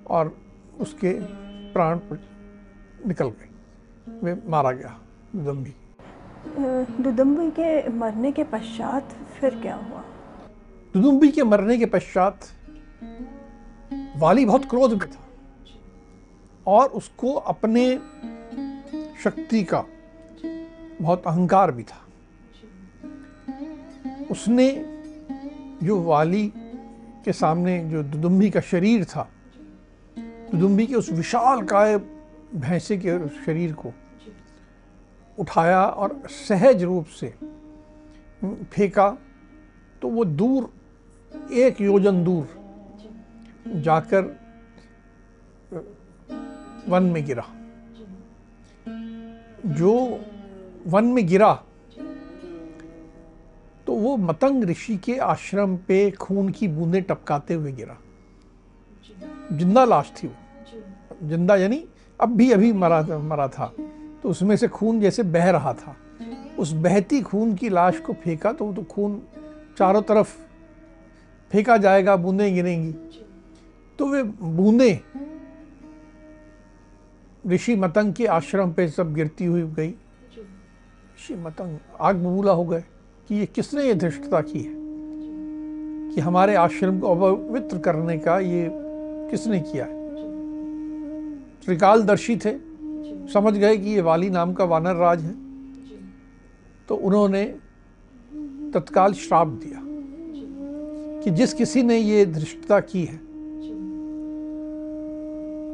और 0.07 0.37
उसके 0.81 1.13
प्राण 1.73 1.99
निकल 3.07 3.29
गए। 3.29 3.49
वे 4.23 4.37
मारा 4.49 4.73
गया 4.73 4.97
दुदम्बी 5.37 5.75
दुदम्बी 7.03 7.51
के 7.51 7.89
मरने 7.89 8.33
के 8.33 8.45
पश्चात 8.45 9.17
फिर 9.41 9.55
क्या 9.55 9.75
हुआ? 9.75 10.03
दुदुम्बी 10.95 11.29
के 11.29 11.43
मरने 11.43 11.79
के 11.79 11.87
पश्चात 11.87 12.39
वाली 14.17 14.45
बहुत 14.45 14.65
क्रोध 14.65 14.93
में 14.93 15.09
था। 15.11 15.21
और 16.67 16.89
उसको 16.89 17.33
अपने 17.33 17.97
शक्ति 19.25 19.63
का 19.65 19.85
बहुत 21.03 21.23
अहंकार 21.27 21.73
भी 21.73 21.83
था। 21.83 22.07
उसने 24.31 24.71
जो 25.83 26.03
वाली 26.03 26.47
के 27.25 27.33
सामने 27.33 27.79
जो 27.85 28.03
दुदुम्बी 28.03 28.51
का 28.51 28.61
शरीर 28.61 29.05
था, 29.05 29.29
दुदुम्बी 30.19 30.87
के 30.87 30.95
उस 30.95 31.11
विशाल 31.13 31.63
काय 31.63 31.97
भैंसे 32.55 32.97
के 32.97 33.29
शरीर 33.29 33.73
को 33.73 33.93
उठाया 35.39 35.85
और 35.85 36.23
सहज 36.29 36.83
रूप 36.83 37.07
से 37.07 37.35
फेंका 38.45 39.19
तो 40.03 40.09
वो 40.09 40.25
दूर, 40.25 40.71
एक 41.53 41.81
योजन 41.81 42.25
दूर 42.25 42.49
जाकर 43.67 44.50
वन 46.91 47.03
में 47.05 47.25
गिरा। 47.27 47.45
जो 49.69 50.21
वन 50.87 51.05
में 51.05 51.27
गिरा 51.27 51.53
तो 53.87 53.95
वो 53.95 54.17
मतंग 54.17 54.65
ऋषि 54.65 54.97
के 54.97 55.17
आश्रम 55.19 55.77
पे 55.89 56.11
खून 56.11 56.49
की 56.49 56.69
बूंदें 56.69 57.03
टपकाते 57.03 57.55
हुए 57.55 57.73
गिरा। 57.73 57.97
ज़िंदा 59.53 59.85
लाश 59.85 60.13
थी 60.17 60.27
वो। 60.29 61.29
ज़िंदा 61.29 61.57
यानी 61.57 61.85
अब 62.21 62.37
भी 62.37 62.51
अभी 62.53 62.73
मरा 62.73 63.01
मरा 63.21 63.49
था। 63.49 63.73
तो 64.23 64.29
उसमें 64.29 64.57
से 64.57 64.69
खून 64.69 65.01
जैसे 65.01 65.23
बह 65.23 65.51
रहा 65.51 65.73
था। 65.75 65.97
उस 66.59 66.73
बहती 66.73 67.21
खून 67.23 67.55
की 67.55 67.69
लाश 67.69 67.99
को 67.99 68.13
फेंका 68.15 68.53
तो 68.53 68.73
तो 68.73 68.83
खून 68.85 69.21
चारों 69.79 70.03
तरफ़ 70.03 70.37
फेंका 71.51 71.77
जाएगा, 71.77 72.17
बूंदें 72.17 72.55
गिरेंगी। 72.55 72.93
तो 73.99 74.07
वे 74.07 74.23
बूंदें 74.23 74.99
ऋषि 77.47 77.77
मतंग 77.77 78.15
के 78.15 78.27
आश्रम 78.27 78.73
पे 78.73 78.89
सब 78.89 79.15
गिरती 79.15 79.45
हुई 79.45 79.63
गई। 79.63 79.89
ऋषि 79.89 81.35
मतंग 81.35 81.79
आग 82.01 82.17
बबूला 82.17 82.53
हो 82.53 82.65
गए 82.65 82.85
कि 83.29 83.35
ये 83.35 83.47
किसने 83.47 83.85
ये 83.85 83.95
धृष्टता 83.95 84.41
की 84.41 84.61
है? 84.61 84.75
कि 86.15 86.21
हमारे 86.21 86.55
आश्रम 86.55 87.01
को 87.01 87.07
अपवित्र 87.07 87.79
करने 87.79 88.19
का 88.19 88.39
ये 88.39 88.71
किसने 89.31 89.61
किया 89.61 89.85
है? 89.85 90.11
त्रिकालदर्शी 91.65 92.37
थे। 92.37 92.59
समझ 93.29 93.55
गए 93.55 93.77
कि 93.77 93.91
ये 93.91 94.01
वाली 94.01 94.31
नाम 94.31 94.53
का 94.53 94.65
वानर 94.65 94.95
राज 94.95 95.23
है। 95.23 95.35
तो 96.89 96.95
उन्होंने 96.97 97.45
तत्काल 98.75 99.13
श्राप 99.13 99.47
दिया 99.47 99.81
कि 101.21 101.31
जिस 101.31 101.55
किसी 101.55 101.83
ने 101.83 101.97
ये 101.97 102.27
धृष्टता 102.27 102.81
की 102.81 103.05
है 103.05 103.17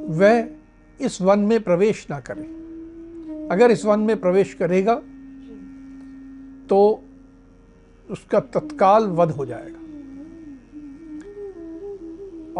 वह 0.06 0.55
इस 1.00 1.20
वन 1.22 1.38
में 1.38 1.60
प्रवेश 1.62 2.06
ना 2.10 2.20
करे। 2.20 2.44
अगर 3.48 3.70
इस 3.70 3.84
वन 3.84 4.00
में 4.00 4.20
प्रवेश 4.20 4.54
करेगा 4.54 4.94
तो 6.68 7.02
उसका 8.10 8.40
तत्काल 8.40 9.06
वध 9.06 9.30
हो 9.30 9.46
जाएगा। 9.46 9.78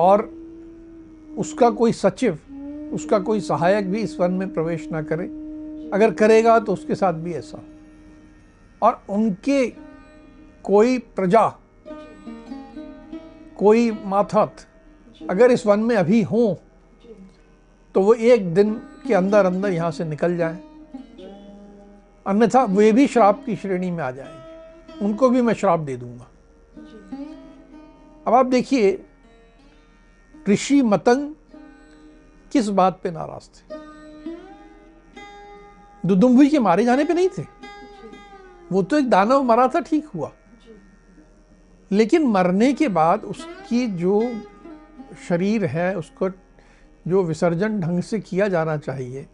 और 0.00 0.23
उसका 1.38 1.71
कोई 1.71 1.93
सचिव, 1.93 2.38
उसका 2.93 3.19
कोई 3.19 3.40
सहायक 3.40 3.90
भी 3.90 3.99
इस 3.99 4.21
वन 4.21 4.31
में 4.31 4.52
प्रवेश 4.55 4.88
ना 4.93 5.02
करे। 5.02 5.26
अगर 5.95 6.11
करेगा 6.11 6.59
तो 6.61 6.73
उसके 6.73 6.95
साथ 6.95 7.12
भी 7.12 7.33
ऐसा। 7.33 7.62
और 8.83 9.02
उनके 9.09 9.66
कोई 10.62 10.99
प्रजा, 10.99 11.49
कोई 13.57 13.90
माथत, 14.05 14.57
अगर 15.31 15.50
इस 15.50 15.66
वन 15.66 15.81
में 15.81 15.97
अभी 15.97 16.23
हों 16.23 16.55
तो 17.97 18.03
वो 18.03 18.15
एक 18.15 18.55
दिन 18.55 18.75
के 18.75 19.15
अंदर 19.15 19.47
अंदर 19.47 19.69
यहाँ 19.69 19.91
से 19.91 20.05
निकल 20.05 20.37
जाए। 20.37 20.59
अन्यथा 22.26 22.65
वे 22.65 22.93
भी 22.93 23.07
श्राप 23.07 23.43
की 23.47 23.57
श्रेणी 23.57 23.91
में 23.91 24.05
आ 24.05 24.11
जाएँगे। 24.11 24.47
उनको 25.05 25.31
भी 25.31 25.43
मैं 25.43 25.55
श्राप 25.55 25.81
दे 25.81 25.97
दूँगा। 25.97 26.26
अब 28.26 28.35
आप 28.35 28.47
देखिए, 28.47 29.07
ऋषि 30.49 30.83
मतंग 30.83 31.35
किस 32.53 32.69
बात 32.69 33.00
पे 33.03 33.11
नाराज़ 33.11 33.45
थे? 33.45 33.79
दुदुम्बी 36.07 36.49
के 36.49 36.59
मारे 36.59 36.85
जाने 36.85 37.05
पे 37.05 37.15
नहीं 37.15 37.29
थे? 37.29 37.45
वो 38.73 38.83
तो 38.83 38.99
एक 38.99 39.11
दानव 39.11 39.43
मरा 39.43 39.69
था, 39.69 39.81
ठीक 39.81 40.07
हुआ। 40.07 40.33
लेकिन 41.93 42.26
मरने 42.26 42.73
के 42.73 42.88
बाद 42.88 43.25
उसकी 43.25 43.87
जो 43.87 44.41
शरीर 45.29 45.65
है, 45.65 45.99
उसको 45.99 46.46
जो 47.07 47.23
विसर्जन 47.23 47.81
ढंग 47.81 48.03
से 48.03 48.19
किया 48.21 48.49
जाना 48.49 48.77
चाहिए। 48.77 49.27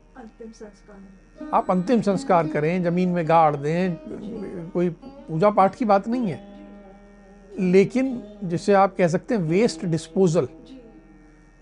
आप 1.52 1.70
अंतिम 1.70 2.00
संस्कार 2.02 2.48
करें 2.48 2.82
ज़मीन 2.82 3.08
में 3.08 3.28
गाड़ 3.28 3.56
दें 3.56 3.94
कोई 4.72 4.88
पूजा 4.88 5.50
पाठ 5.50 5.74
की 5.74 5.84
बात 5.84 6.08
नहीं 6.08 6.26
है। 6.26 6.40
लेकिन 7.60 8.22
जिसे 8.44 8.74
आप 8.74 8.94
कह 8.96 9.08
सकते 9.08 9.34
हैं 9.34 9.42
वेस्ट 9.42 9.84
डिस्पोजल 9.84 10.48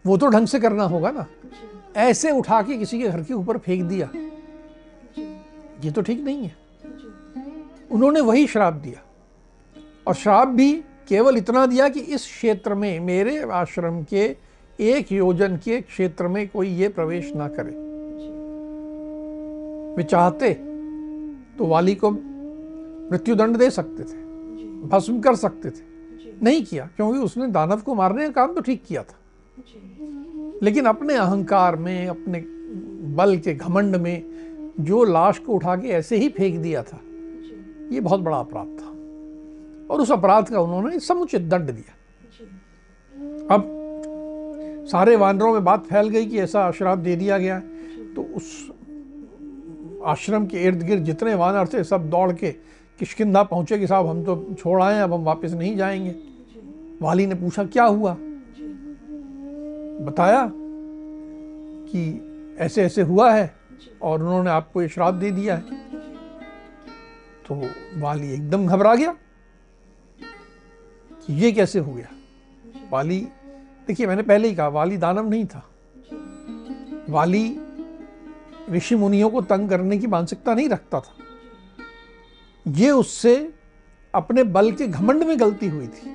वो 0.05 0.17
तो 0.17 0.26
ढंग 0.26 0.47
से 0.47 0.61
करना 0.61 0.85
होगा 0.85 1.11
ना। 1.11 1.26
ऐसे 1.99 2.31
उठा 2.31 2.61
के 2.62 2.76
किसी 2.79 2.99
के 2.99 3.09
घर 3.09 3.23
के 3.23 3.35
ऊपर 3.35 3.59
फेंक 3.59 3.83
दिया 3.85 4.09
ये 5.85 5.90
तो 5.90 6.02
ठीक 6.02 6.21
नहीं 6.21 6.45
है। 6.45 6.55
उन्होंने 7.90 8.21
वही 8.21 8.47
श्राप 8.47 8.75
दिया। 8.75 9.02
और 10.07 10.14
श्राप 10.14 10.49
भी 10.49 10.73
केवल 11.09 11.37
इतना 11.37 11.64
दिया 11.67 11.88
कि 11.88 12.00
इस 12.00 12.25
क्षेत्र 12.25 12.75
में 12.75 13.00
मेरे 13.00 13.40
आश्रम 13.52 14.02
के 14.05 14.29
एक 14.80 15.12
योजन 15.12 15.56
के 15.56 15.80
क्षेत्र 15.80 16.28
में 16.28 16.49
कोई 16.49 16.68
ये 16.68 16.88
प्रवेश 16.88 17.32
ना 17.34 17.49
करे। 17.49 17.70
वे 19.96 20.02
चाहते 20.02 20.52
तो 21.58 21.66
वाली 21.66 21.94
को 21.94 22.10
मृत्युदंड 22.10 23.56
दे 23.56 23.70
सकते 23.70 24.02
थे, 24.02 24.16
भस्म 24.88 25.20
कर 25.20 25.34
सकते 25.34 25.70
थे। 25.70 25.88
नहीं 26.42 26.62
किया, 26.64 26.88
क्योंकि 26.96 27.18
उसने 27.18 27.46
दानव 27.49 27.80
को 27.80 27.94
मारने 27.94 28.26
का 28.26 28.32
काम 28.32 28.54
तो 28.54 28.60
ठीक 28.60 28.82
किया 28.84 29.02
था। 29.02 29.16
लेकिन 30.62 30.84
अपने 30.84 31.14
अहंकार 31.14 31.76
में, 31.76 32.06
अपने 32.06 32.44
बल 33.14 33.37
के 33.37 33.54
घमंड 33.54 33.96
में 33.96 34.22
जो 34.80 35.04
लाश 35.04 35.38
को 35.38 35.52
उठा 35.52 35.76
के 35.76 35.88
ऐसे 35.88 36.16
ही 36.16 36.28
फेंक 36.28 36.58
दिया 36.58 36.82
था, 36.82 37.00
ये 37.92 38.00
बहुत 38.00 38.20
बड़ा 38.20 38.38
अपराध 38.38 38.76
था। 38.80 38.88
और 39.90 40.00
उस 40.00 40.12
अपराध 40.12 40.49
का 40.49 40.60
उन्होंने 40.60 40.99
समुचित 41.00 41.42
दंड 41.42 41.70
दिया। 41.70 41.94
अब 43.54 43.76
सारे 44.92 45.16
वानरों 45.16 45.52
में 45.52 45.64
बात 45.64 45.85
फैल 45.85 46.09
गई 46.09 46.26
कि 46.26 46.38
ऐसा 46.38 46.61
आश्राप 46.61 46.99
दे 46.99 47.16
दिया 47.16 47.38
गया 47.38 47.54
है। 47.54 47.61
तो 48.14 48.23
उस 48.23 48.70
आश्रम 50.04 50.47
के 50.47 50.59
इर्द 50.59 50.82
गिर्द 50.82 51.04
जितने 51.04 51.35
वानर 51.35 51.68
थे, 51.68 51.85
सब 51.85 52.11
दौड़ 52.11 52.32
के 52.32 52.52
किशकिंदा 52.99 53.42
पहुँचे 53.42 53.78
कि 53.78 53.87
साहब, 53.87 54.06
हम 54.06 54.25
तो 54.25 54.54
छोड़ 54.59 54.82
आए 54.82 55.00
अब 55.00 55.12
हम 55.12 55.25
वापस 55.25 55.52
नहीं 55.52 55.76
जाएँगे। 55.76 56.14
वाली 57.02 57.26
ने 57.26 57.35
पूछा, 57.35 57.64
क्या 57.64 57.85
हुआ? 57.85 58.16
बताया 60.04 60.50
कि 61.90 62.26
ऐसे 62.59 62.82
ऐसे 62.82 63.02
हुआ 63.02 63.32
है 63.32 63.54
और 64.02 64.23
उन्होंने 64.23 64.50
आपको 64.50 64.82
ये 64.82 64.88
श्राप 64.88 65.14
दे 65.14 65.30
दिया 65.30 65.54
है। 65.54 65.62
तो 67.49 67.62
वाली 68.00 68.32
एकदम 68.32 68.66
घबरा 68.66 68.94
गया 68.94 69.16
कि 71.26 71.32
ये 71.32 71.52
कैसे 71.52 71.78
हो 71.78 71.92
गया? 71.92 72.09
वाली 72.90 73.28
देखिए, 73.90 74.06
मैंने 74.06 74.23
पहले 74.23 74.49
ही 74.49 74.54
कहा, 74.54 74.68
वाली 74.68 74.97
दानव 74.97 75.28
नहीं 75.28 75.47
था। 75.47 75.70
वाली 77.09 77.61
ऋषि 78.70 78.94
मुनियों 78.94 79.30
को 79.30 79.40
तंग 79.40 79.68
करने 79.68 79.99
की 79.99 80.06
मानसिकता 80.06 80.54
नहीं 80.54 80.68
रखता 80.68 81.00
था। 81.00 81.14
ये 82.68 82.90
उससे 82.90 83.54
अपने 84.14 84.44
बल 84.44 84.73
के 84.73 84.87
घमंड 84.87 85.25
में 85.25 85.40
गलती 85.40 85.68
हुई 85.68 85.88
थी। 85.88 86.11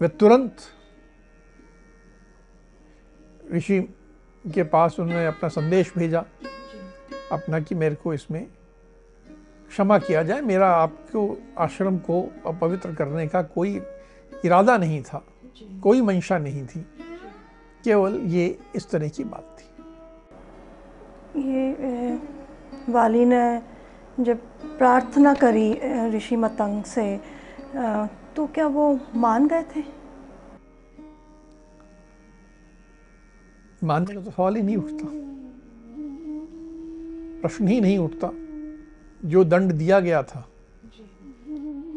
वे 0.00 0.08
तुरंत 0.08 0.56
ऋषि 3.52 3.80
के 4.54 4.62
पास 4.62 5.00
उन्होंने 5.00 5.26
अपना 5.26 5.48
संदेश 5.48 5.92
भेजा, 5.98 6.24
अपना 7.32 7.60
कि 7.60 7.74
मेरे 7.74 7.94
को 7.94 8.14
इसमें 8.14 8.46
क्षमा 9.68 9.98
किया 9.98 10.22
जाए, 10.22 10.40
मेरा 10.40 10.68
आपको 10.68 11.38
आश्रम 11.58 11.98
को 11.98 12.22
अपवित्र 12.46 12.94
करने 12.94 13.26
का 13.26 13.42
कोई 13.42 13.80
इरादा 14.44 14.78
नहीं 14.78 15.02
था। 15.02 15.24
कोई 15.82 16.00
मंशा 16.00 16.38
नहीं 16.38 16.66
थी। 16.66 16.80
केवल 17.84 18.20
ये 18.26 18.58
इस 18.76 18.90
तरह 18.90 19.08
की 19.08 19.24
बात 19.24 19.56
थी। 19.58 19.64
ये 21.40 22.18
वाली 22.88 23.24
ने 23.24 23.62
जब 24.20 24.38
प्रार्थना 24.78 25.34
करी 25.34 25.72
ऋषि 26.10 26.36
मतंग 26.36 26.82
से 26.84 27.20
तो 28.36 28.46
क्या 28.46 28.66
वो 28.66 28.98
मान 29.16 29.48
गए 29.48 29.62
थे? 29.76 29.82
मानने 33.82 34.14
का 34.14 34.20
तो 34.20 34.30
सवाल 34.30 34.56
ही 34.56 34.62
नहीं 34.62 34.76
उठता। 34.76 35.06
प्रश्न 37.42 37.68
ही 37.68 37.80
नहीं 37.80 37.98
उठता। 37.98 38.30
जो 39.24 39.44
दंड 39.44 39.72
दिया 39.72 40.00
गया 40.00 40.22
था 40.22 40.46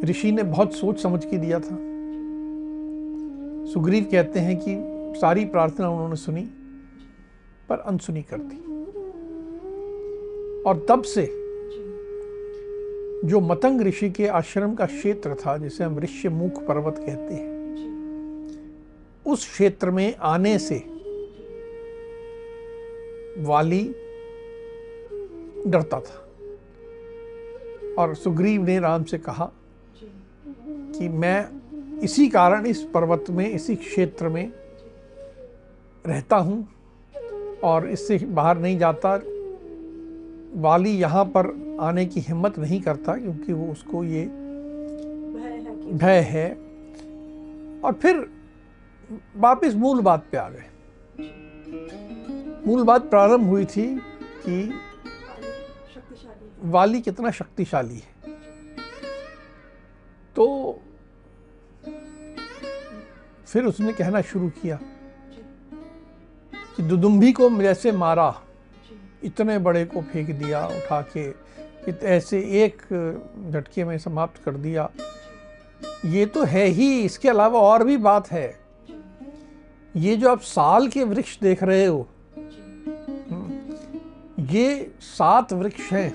ऋषि 0.03 0.31
ने 0.31 0.43
बहुत 0.43 0.73
सोच 0.73 1.01
समझ 1.01 1.25
के 1.25 1.37
दिया 1.37 1.59
था। 1.59 1.75
सुग्रीव 3.73 4.03
कहते 4.11 4.39
हैं 4.39 4.57
कि 4.57 4.75
सारी 5.19 5.45
प्रार्थना 5.45 5.89
उन्होंने 5.89 6.15
सुनी, 6.15 6.41
पर 7.69 7.79
अनसुनी 7.79 8.21
कर 8.21 8.37
दी। 8.37 8.57
और 10.63 10.85
तब 10.89 11.03
से 11.03 11.25
जो 13.27 13.39
मतंग 13.39 13.81
ऋषि 13.81 14.09
के 14.09 14.27
आश्रम 14.27 14.75
का 14.75 14.85
क्षेत्र 14.85 15.35
था, 15.35 15.57
जिसे 15.57 15.83
हम 15.83 15.99
ऋष्य 15.99 16.29
मुख 16.29 16.65
पर्वत 16.65 16.95
कहते 16.97 17.33
हैं, 17.33 17.55
उस 19.25 19.49
क्षेत्र 19.49 19.91
में 19.91 20.15
आने 20.15 20.59
से 20.59 20.75
वाली 23.37 23.95
डरता 25.67 25.99
था। 25.99 26.21
और 27.99 28.15
सुग्रीव 28.15 28.63
ने 28.63 28.79
राम 28.79 29.03
से 29.03 29.17
कहा 29.17 29.51
कि 30.67 31.09
मैं 31.09 31.49
इसी 32.03 32.27
कारण 32.29 32.65
इस 32.65 32.81
पर्वत 32.93 33.25
में 33.29 33.49
इसी 33.49 33.75
क्षेत्र 33.75 34.29
में 34.29 34.51
रहता 36.05 36.35
हूँ 36.37 36.67
और 37.63 37.87
इससे 37.89 38.17
बाहर 38.17 38.57
नहीं 38.57 38.77
जाता। 38.79 39.15
वाली 40.61 40.91
यहाँ 40.91 41.25
पर 41.25 41.47
आने 41.81 42.05
की 42.05 42.19
हिम्मत 42.19 42.59
नहीं 42.59 42.81
करता 42.81 43.15
क्योंकि 43.15 43.53
वो 43.53 43.71
उसको 43.71 44.03
ये 44.03 44.25
भय 45.93 46.19
है 46.29 46.49
और 47.81 47.93
फिर 47.93 48.25
वापस 49.35 49.73
मूल 49.73 50.01
बात 50.01 50.25
पे 50.31 50.37
आ 50.37 50.49
गए। 50.49 50.65
मूल 52.67 52.83
बात 52.83 53.09
प्रारंभ 53.09 53.49
हुई 53.49 53.65
थी 53.65 53.85
कि 54.45 54.73
वाली 56.63 57.01
कितना 57.01 57.31
शक्तिशाली 57.31 57.95
है। 57.95 58.33
तो 60.35 60.81
फिर 63.55 63.65
उसने 63.65 63.91
कहना 63.93 64.21
शुरू 64.21 64.47
किया 64.51 64.77
कि 66.75 66.83
दुदुम्भी 66.83 67.31
को 67.31 67.49
जैसे 67.51 67.91
मारा। 67.91 68.33
इतने 69.23 69.57
बड़े 69.59 69.83
को 69.85 70.01
फेंक 70.01 70.29
दिया 70.31 70.65
उठा 70.67 71.01
के 71.15 71.23
ऐसे 72.07 72.39
एक 72.63 72.81
झटके 73.51 73.83
में 73.83 73.97
समाप्त 73.97 74.43
कर 74.43 74.55
दिया। 74.57 74.89
ये 76.05 76.25
तो 76.25 76.43
है 76.43 76.65
ही 76.67 77.01
इसके 77.01 77.29
अलावा 77.29 77.59
और 77.61 77.83
भी 77.83 77.97
बात 77.97 78.31
है। 78.31 78.59
ये 79.95 80.15
जो 80.15 80.29
आप 80.29 80.41
साल 80.41 80.87
के 80.87 81.03
वृक्ष 81.05 81.39
देख 81.39 81.63
रहे 81.63 81.85
हो 81.85 82.07
हम्म, 83.29 84.45
ये 84.45 84.91
सात 85.01 85.53
वृक्ष 85.53 85.91
हैं। 85.93 86.13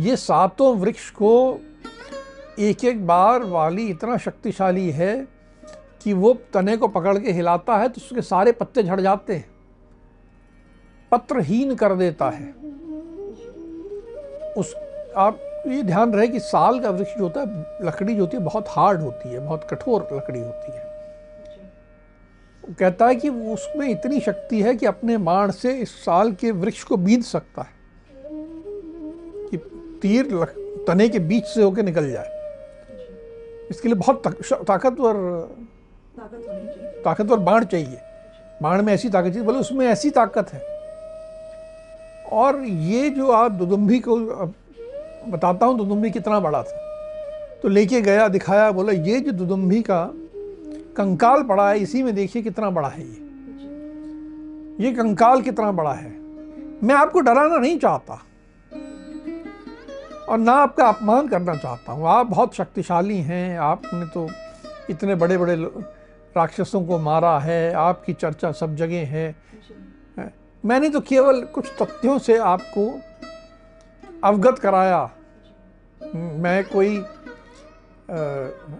ये 0.00 0.16
सातों 0.18 0.76
वृक्ष 0.78 1.10
को 1.12 1.60
एक 2.58 2.84
एक 2.84 3.06
बार 3.06 3.42
वाली 3.42 3.86
इतना 3.86 4.16
शक्तिशाली 4.16 4.90
है 4.90 5.26
कि 6.02 6.12
वो 6.12 6.38
तने 6.52 6.76
को 6.76 6.88
पकड़ 6.88 7.18
के 7.18 7.32
हिलाता 7.32 7.76
है 7.76 7.88
तो 7.88 7.94
उसके 7.96 8.22
सारे 8.22 8.52
पत्ते 8.52 8.82
झड़ 8.82 9.00
जाते 9.00 9.34
हैं। 9.34 9.50
पत्रहीन 11.12 11.74
कर 11.74 11.94
देता 11.94 12.30
है। 12.30 12.52
उस, 14.52 14.74
आप 15.16 15.62
ये 15.66 15.82
ध्यान 15.82 16.12
रहे 16.12 16.28
कि 16.28 16.40
साल 16.40 16.80
का 16.80 16.90
वृक्ष 16.90 17.16
जो 17.18 17.24
होता 17.24 17.40
है, 17.40 17.46
लकड़ी 17.86 18.14
जो 18.14 18.20
होती 18.20 18.36
है, 18.36 18.42
बहुत 18.42 18.66
हार्ड 18.68 19.00
होती 19.00 19.28
है, 19.28 19.40
बहुत 19.40 19.68
कठोर 19.70 20.08
लकड़ी 20.12 20.40
होती 20.40 20.72
है। 20.72 20.84
वो 22.62 22.74
कहता 22.78 23.06
है 23.06 23.14
कि 23.14 23.28
उसमें 23.28 23.88
इतनी 23.88 24.20
शक्ति 24.20 24.62
है 24.62 24.76
कि 24.76 24.86
अपने 24.86 25.16
बाण 25.16 25.50
से 25.50 25.72
इस 25.72 26.04
साल 26.04 26.32
के 26.32 26.50
वृक्ष 26.50 26.82
को 26.82 26.96
बीत 26.96 27.22
सकता 27.22 27.62
है। 27.62 27.74
कि 29.50 29.56
तीर 30.02 30.44
तने 30.88 31.08
के 31.08 31.18
बीच 31.18 31.44
से 31.44 31.62
होकर 31.62 31.82
निकल 31.82 32.10
जाए। 32.10 32.33
इसके 33.70 33.88
लिए 33.88 33.96
बहुत 33.96 34.22
ताकतवर 34.66 35.14
ताकतवर 37.04 37.38
बाण 37.38 37.64
चाहिए। 37.64 37.98
बाण 38.62 38.82
में 38.82 38.92
ऐसी 38.92 39.08
ताकत 39.08 39.28
चाहिए 39.28 39.44
बोले 39.44 39.58
उसमें 39.58 39.86
ऐसी 39.86 40.10
ताकत 40.10 40.52
है। 40.52 40.62
और 42.32 42.62
ये 42.64 43.08
जो 43.10 43.30
आप 43.30 43.52
दुदुम्भी 43.52 43.98
को 43.98 44.16
बताता 45.28 45.66
हूँ 45.66 45.76
दुदुम्भी 45.78 46.10
कितना 46.10 46.40
बड़ा 46.40 46.62
था। 46.62 46.78
तो 47.62 47.68
लेके 47.68 48.00
गया 48.00 48.28
दिखाया 48.28 48.70
बोला 48.70 48.92
ये 48.92 49.20
जो 49.20 49.32
दुदुम्भी 49.32 49.80
का 49.82 50.04
कंकाल 50.96 51.42
पड़ा 51.42 51.68
है 51.70 51.78
इसी 51.78 52.02
में 52.02 52.14
देखिए 52.14 52.42
कितना 52.42 52.70
बड़ा 52.70 52.88
है 52.88 53.02
ये। 53.02 53.22
ये 54.80 54.92
कंकाल 54.92 55.42
कितना 55.42 55.72
बड़ा 55.72 55.92
है। 55.92 56.12
मैं 56.82 56.94
आपको 56.94 57.20
डराना 57.20 57.56
नहीं 57.56 57.78
चाहता। 57.78 58.20
और 60.28 60.38
ना 60.38 60.52
आपका 60.52 60.88
अपमान 60.88 61.28
करना 61.28 61.54
चाहता 61.54 61.92
हूँ। 61.92 62.06
आप 62.08 62.26
बहुत 62.26 62.54
शक्तिशाली 62.54 63.18
हैं। 63.22 63.58
आपने 63.58 64.06
तो 64.06 64.28
इतने 64.90 65.14
बड़े 65.14 65.38
बड़े 65.38 65.54
राक्षसों 66.36 66.84
को 66.86 66.98
मारा 66.98 67.38
है। 67.38 67.72
आपकी 67.72 68.12
चर्चा 68.12 68.52
सब 68.52 68.74
जगह 68.76 69.06
है। 69.08 69.34
मैंने 70.64 70.88
तो 70.88 71.00
केवल 71.00 71.42
कुछ 71.44 71.70
तथ्यों 71.82 72.18
से 72.18 72.36
आपको 72.38 72.86
अवगत 74.24 74.58
कराया। 74.58 75.10
मैं 76.14 76.64
कोई 76.64 76.98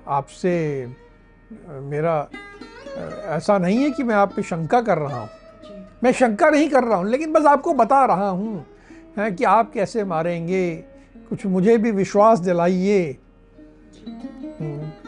आपसे 0.09 0.55
मेरा 1.67 2.17
ऐसा 3.29 3.59
नहीं 3.59 3.79
है 3.79 3.91
कि 3.91 4.03
मैं 4.03 4.15
आप 4.15 4.33
पे 4.37 4.43
शंका 4.43 4.81
कर 4.81 4.99
रहा 4.99 5.21
हूँ। 5.21 5.29
मैं 6.03 6.13
शंका 6.13 6.51
नहीं 6.51 6.69
कर 6.71 6.85
रहा 6.85 6.97
हूँ 6.97 7.09
लेकिन 7.09 7.33
बस 7.33 7.47
आपको 7.47 7.73
बता 7.75 8.05
रहा 8.07 8.29
हूँ 8.29 8.65
कि 9.19 9.45
आप 9.45 9.73
कैसे 9.73 10.05
मारेंगे? 10.05 10.94
कुछ 11.29 11.47
मुझे 11.47 11.79
भी 11.79 11.91
विश्वास 11.91 12.39
दिलाइए 12.39 13.19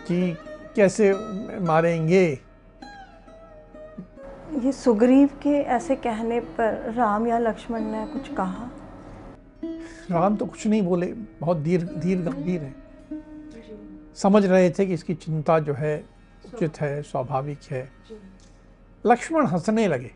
कि 0.09 0.37
कैसे 0.77 1.13
मारेंगे। 1.61 2.39
ये 4.59 4.73
सुग्रीव 4.73 5.29
के 5.43 5.51
ऐसे 5.51 5.97
कहने 5.97 6.41
पर 6.41 6.93
राम 6.93 7.27
या 7.27 7.39
लक्ष्मण 7.39 7.81
ने 7.81 8.07
कुछ 8.07 8.35
कहा? 8.35 8.71
राम 10.11 10.37
तो 10.37 10.47
कुछ 10.47 10.67
नहीं 10.67 10.83
बोले 10.83 11.07
बहुत 11.41 11.57
धीर 11.57 11.85
धीर 11.85 12.23
गंभीर 12.23 12.61
है। 12.63 12.75
समझ 14.15 14.47
रहे 14.47 14.71
थे 14.71 14.87
कि 14.87 14.95
इसकी 14.95 15.15
चिंता 15.15 15.59
जो 15.59 15.75
है 15.75 16.05
उचित 16.55 16.81
है 16.81 17.03
स्वाभाविक 17.03 17.59
है। 17.71 17.91
लक्ष्मण 19.07 19.47
हंसने 19.47 19.89
लगे। 19.89 20.11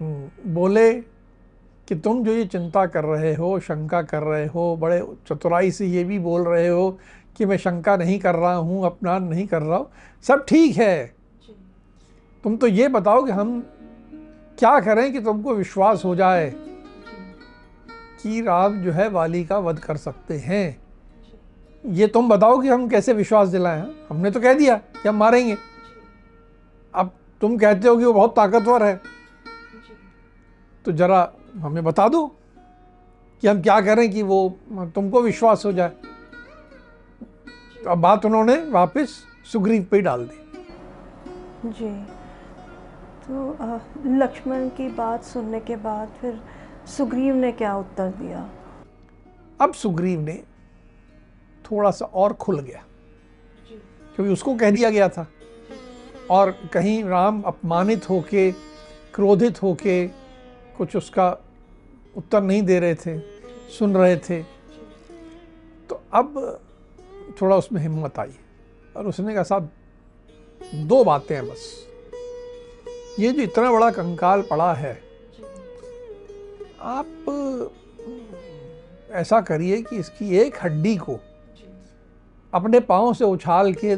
हम्म, 0.00 0.52
बोले 0.52 1.11
कि 1.88 1.94
तुम 1.94 2.24
जो 2.24 2.32
ये 2.32 2.44
चिंता 2.44 2.86
कर 2.86 3.04
रहे 3.04 3.34
हो 3.34 3.58
शंका 3.60 4.02
कर 4.02 4.22
रहे 4.22 4.46
हो 4.46 4.76
बड़े 4.76 5.00
चतुराई 5.28 5.70
से 5.70 5.86
ये 5.86 6.04
भी 6.04 6.18
बोल 6.18 6.44
रहे 6.44 6.68
हो 6.68 6.90
कि 7.36 7.46
मैं 7.46 7.56
शंका 7.56 7.96
नहीं 7.96 8.18
कर 8.18 8.34
रहा 8.34 8.54
हूँ 8.54 8.84
अपना 8.86 9.18
नहीं 9.18 9.46
कर 9.46 9.62
रहा 9.62 9.78
हूँ 9.78 9.90
सब 10.22 10.44
ठीक 10.48 10.76
है। 10.76 11.14
तुम 12.44 12.56
तो 12.56 12.66
ये 12.66 12.88
बताओ 12.88 13.24
कि 13.24 13.32
हम 13.32 13.60
क्या 14.58 14.78
करें 14.80 15.12
कि 15.12 15.20
तुमको 15.20 15.54
विश्वास 15.54 16.04
हो 16.04 16.14
जाए 16.16 16.54
कि 18.22 18.40
राम 18.40 18.82
जो 18.82 18.92
है 18.92 19.08
वाली 19.08 19.44
का 19.44 19.58
वध 19.58 19.78
कर 19.78 19.96
सकते 19.96 20.38
हैं। 20.38 20.82
ये 21.84 22.06
तुम 22.06 22.28
बताओ 22.28 22.60
कि 22.60 22.68
हम 22.68 22.88
कैसे 22.88 23.12
विश्वास 23.12 23.48
दिलाएँ? 23.48 23.82
हमने 24.10 24.30
तो 24.30 24.40
कह 24.40 24.54
दिया 24.54 24.76
कि 24.76 25.08
हम 25.08 25.16
मारेंगे। 25.16 25.56
अब 26.94 27.10
तुम 27.40 27.56
कहते 27.58 27.88
हो 27.88 27.96
कि 27.96 28.04
वो 28.04 28.12
बहुत 28.12 28.36
ताकतवर 28.36 28.82
है। 28.82 29.00
तो 30.84 30.92
जरा 30.92 31.22
हमें 31.56 31.84
बता 31.84 32.08
दो 32.08 32.26
कि 33.40 33.48
हम 33.48 33.62
क्या 33.62 33.80
करें 33.80 34.10
कि 34.10 34.22
वो 34.22 34.58
तुमको 34.72 35.22
विश्वास 35.22 35.64
हो 35.64 35.72
जाए। 35.72 35.88
तो 37.84 37.90
अब 37.90 37.98
बात 37.98 38.24
उन्होंने 38.24 38.56
वापस 38.70 39.24
सुग्रीव 39.52 39.86
पे 39.90 40.00
डाल 40.00 40.24
दी। 40.24 40.38
जी। 41.66 42.04
तो 43.24 43.56
लक्ष्मण 44.06 44.68
की 44.68 44.88
बात 44.88 45.24
सुनने 45.24 45.60
के 45.60 45.76
बाद 45.76 46.08
फिर 46.20 46.40
सुग्रीव 46.86 47.34
ने 47.34 47.52
क्या 47.52 47.76
उत्तर 47.76 48.08
दिया? 48.08 48.50
अब 49.60 49.74
सुग्रीव 49.74 50.20
ने 50.20 50.42
थोड़ा 51.64 51.90
सा 51.90 52.04
और 52.04 52.32
खुल 52.32 52.60
गया। 52.60 52.84
क्योंकि 54.14 54.32
उसको 54.32 54.54
कह 54.54 54.70
दिया 54.70 54.90
गया 54.90 55.08
था। 55.08 55.26
और 56.30 56.50
कहीं 56.72 57.04
राम 57.04 57.42
अपमानित 57.42 58.10
होके 58.10 58.52
क्रोधित 59.14 59.62
होके 59.62 60.21
कुछ 60.82 60.96
उसका 60.96 61.30
उत्तर 62.16 62.42
नहीं 62.42 62.62
दे 62.62 62.78
रहे 62.80 62.94
थे 62.94 63.18
सुन 63.70 63.96
रहे 63.96 64.16
थे। 64.18 64.42
तो 65.88 66.02
अब 66.12 66.34
थोड़ा 67.40 67.56
उसमें 67.56 67.80
हिम्मत 67.82 68.18
आई 68.18 68.34
और 68.96 69.06
उसने 69.06 69.34
कहा 69.34 69.42
साहब 69.42 69.70
दो 70.74 71.04
बातें 71.04 71.34
हैं 71.34 71.46
बस। 71.48 71.62
ये 73.18 73.32
जो 73.32 73.42
इतना 73.42 73.70
बड़ा 73.72 73.90
कंकाल 73.90 74.42
पड़ा 74.42 74.72
है 74.74 74.92
आप 76.80 77.08
ऐसा 79.12 79.40
करिए 79.40 79.80
कि 79.82 79.96
इसकी 79.96 80.36
एक 80.38 80.56
हड्डी 80.62 80.96
को 80.96 81.18
अपने 82.52 82.80
पाँव 82.82 83.12
से 83.14 83.24
उछाल 83.24 83.72
के 83.74 83.96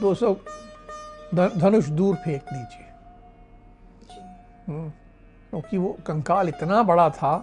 200 0.00 0.34
धनुष 1.34 1.86
दूर 1.90 2.14
फेंक 2.14 2.42
दीजिए। 2.42 2.88
क्योंकि 5.50 5.78
वो 5.78 5.96
कंकाल 6.06 6.48
इतना 6.48 6.82
बड़ा 6.82 7.10
था 7.10 7.36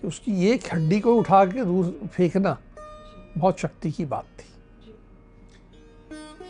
कि 0.00 0.06
उसकी 0.06 0.48
एक 0.48 0.74
हड्डी 0.74 1.00
को 1.00 1.14
उठा 1.14 1.44
के 1.44 1.64
दूर 1.64 2.08
फेंकना 2.12 2.56
बहुत 3.38 3.60
शक्ति 3.60 3.90
की 3.90 4.04
बात 4.04 4.24
थी। 4.38 4.44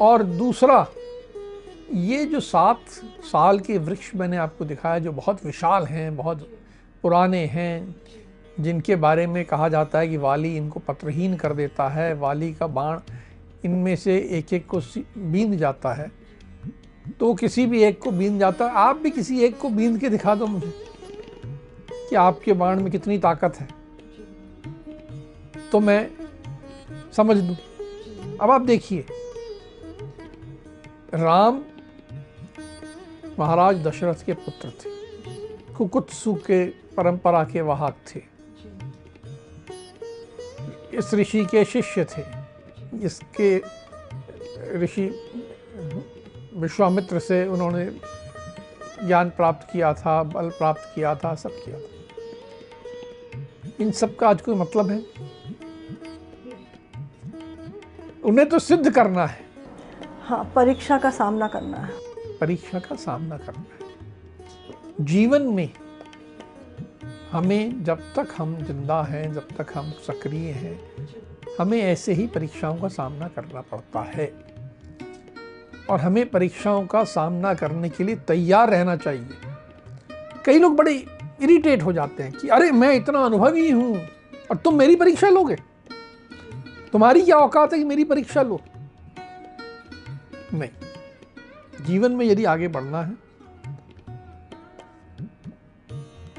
और 0.00 0.22
दूसरा 0.22 0.87
ये 1.94 2.24
जो 2.24 2.40
सात 2.40 2.80
साल 3.24 3.61
के 3.61 3.78
वृक्ष 3.78 4.14
मैंने 4.14 4.37
आपको 4.37 4.64
दिखाया 4.64 4.98
जो 4.98 5.12
बहुत 5.12 5.44
विशाल 5.44 5.84
हैं 5.87 6.16
बहुत 6.16 6.48
पुराने 7.02 7.44
हैं 7.46 7.94
जिनके 8.61 8.96
बारे 8.96 9.26
में 9.26 9.44
कहा 9.44 9.68
जाता 9.68 9.98
है 9.98 10.08
कि 10.08 10.16
वाली 10.16 10.56
इनको 10.56 10.80
पत्रहीन 10.80 11.37
कर 11.37 11.52
देता 11.52 11.88
है 11.88 12.14
वाली 12.14 12.52
का 12.54 12.66
बाण 12.66 13.00
इनमें 13.64 13.96
से 13.96 14.18
एक 14.30 14.52
एक 14.52 14.66
को 14.66 14.80
बींद 15.18 15.56
जाता 15.56 15.92
है। 15.94 16.28
तो 17.21 17.35
किसी 17.35 17.66
भी 17.66 17.83
एक 17.83 17.99
को 17.99 18.11
बीन 18.11 18.38
जाता 18.38 18.64
है। 18.64 18.71
आप 18.71 18.97
भी 18.97 19.11
किसी 19.11 19.40
एक 19.44 19.59
को 19.59 19.68
बीन 19.68 19.99
के 19.99 20.09
दिखा 20.09 20.35
दो 20.35 20.47
मुझे 20.47 20.73
कि 22.11 22.16
आपके 22.16 22.53
बाण 22.53 22.83
में 22.83 22.90
कितनी 22.92 23.18
ताकत 23.18 23.57
है। 23.61 23.68
तो 25.73 25.81
मैं 25.81 26.11
समझ 27.12 27.37
दू 27.37 27.55
अब 28.40 28.51
आप 28.51 28.61
देखिए। 28.61 29.05
राम 31.14 31.62
महाराज 33.38 33.83
दशरथ 33.83 34.25
के 34.27 34.33
पुत्र 34.33 34.71
थे। 34.71 34.90
कुकुत्सु 35.75 36.35
के 36.35 36.66
परंपरा 36.68 37.44
के 37.44 37.61
वाहक 37.61 37.97
थे। 38.09 38.23
इस 40.99 41.14
ऋषि 41.14 41.44
के 41.44 41.64
शिष्य 41.64 42.05
थे। 42.05 42.23
इसके 43.03 43.59
ऋषि 44.79 45.09
विश्वामित्र 46.59 47.18
से 47.18 47.47
उन्होंने 47.47 47.85
ज्ञान 49.07 49.31
प्राप्त 49.31 49.68
किया 49.73 49.92
था 49.94 50.23
बल 50.23 50.49
प्राप्त 50.51 50.92
किया 50.94 51.14
था 51.14 51.35
सब 51.35 51.51
किया 51.64 51.79
था। 51.79 51.88
इन 53.81 53.90
सब 53.90 54.16
का 54.16 54.29
आज 54.29 54.40
कोई 54.40 54.55
मतलब 54.55 54.90
है? 54.90 54.99
उन्हें 58.25 58.49
तो 58.49 58.59
सिद्ध 58.59 58.90
करना 58.90 59.27
है। 59.27 59.47
हाँ 60.23 60.53
परीक्षा 60.57 60.99
का 60.99 61.11
सामना 61.11 61.49
करना 61.49 61.77
है। 61.77 61.92
परीक्षा 62.40 62.79
का 62.79 62.97
सामना 62.97 63.37
करना 63.38 63.61
है। 63.61 65.05
जीवन 65.05 65.42
में 65.42 65.71
हमें 67.33 67.85
जब 67.85 68.01
तक 68.16 68.29
हम 68.37 68.57
ज़िंदा 68.64 69.03
हैं 69.03 69.33
जब 69.33 69.49
तक 69.57 69.66
हम 69.75 69.90
सक्रिय 70.07 70.51
हैं 70.53 70.79
हमें 71.59 71.81
ऐसे 71.81 72.12
ही 72.12 72.27
परीक्षाओं 72.27 72.77
का 72.77 72.88
सामना 72.88 73.29
करना 73.29 73.61
पड़ता 73.61 74.01
है। 74.01 74.27
और 75.90 76.01
हमें 76.01 76.31
परीक्षाओं 76.31 76.87
का 76.87 77.05
सामना 77.05 77.55
करने 77.55 77.88
के 77.88 78.05
लिए 78.05 78.16
तैयार 78.16 78.70
रहना 78.70 78.96
चाहिए। 78.96 79.31
कई 80.44 80.59
लोग 80.59 80.77
बड़े 80.77 81.07
इरिटेट 81.42 81.83
हो 81.83 81.92
जाते 81.92 82.22
हैं 82.22 82.33
कि, 82.33 82.48
अरे, 82.48 82.70
मैं 82.70 82.94
इतना 82.94 83.18
अनुभवी 83.18 83.70
हूँ 83.70 83.96
और 84.51 84.57
तुम 84.57 84.74
मेरी 84.74 84.96
परीक्षा 84.96 85.29
लोगे? 85.29 85.57
तुम्हारी 86.92 87.22
क्या 87.22 87.37
औकात 87.37 87.72
है 87.72 87.79
कि 87.79 87.85
मेरी 87.85 88.05
परीक्षा 88.05 88.42
लो? 88.42 88.61
नहीं। 90.55 90.70
जीवन 91.85 92.12
में 92.12 92.27
यदि 92.27 92.44
आगे 92.44 92.68
बढ़ना 92.68 93.03
है 93.03 93.29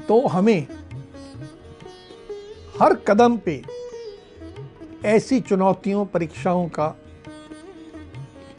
तो 0.08 0.26
हमें 0.26 0.66
हर 2.82 2.94
कदम 2.94 3.36
पे 3.36 3.62
ऐसी 5.04 5.40
चुनौतियों, 5.40 6.06
परीक्षाओं 6.06 6.68
का 6.68 6.96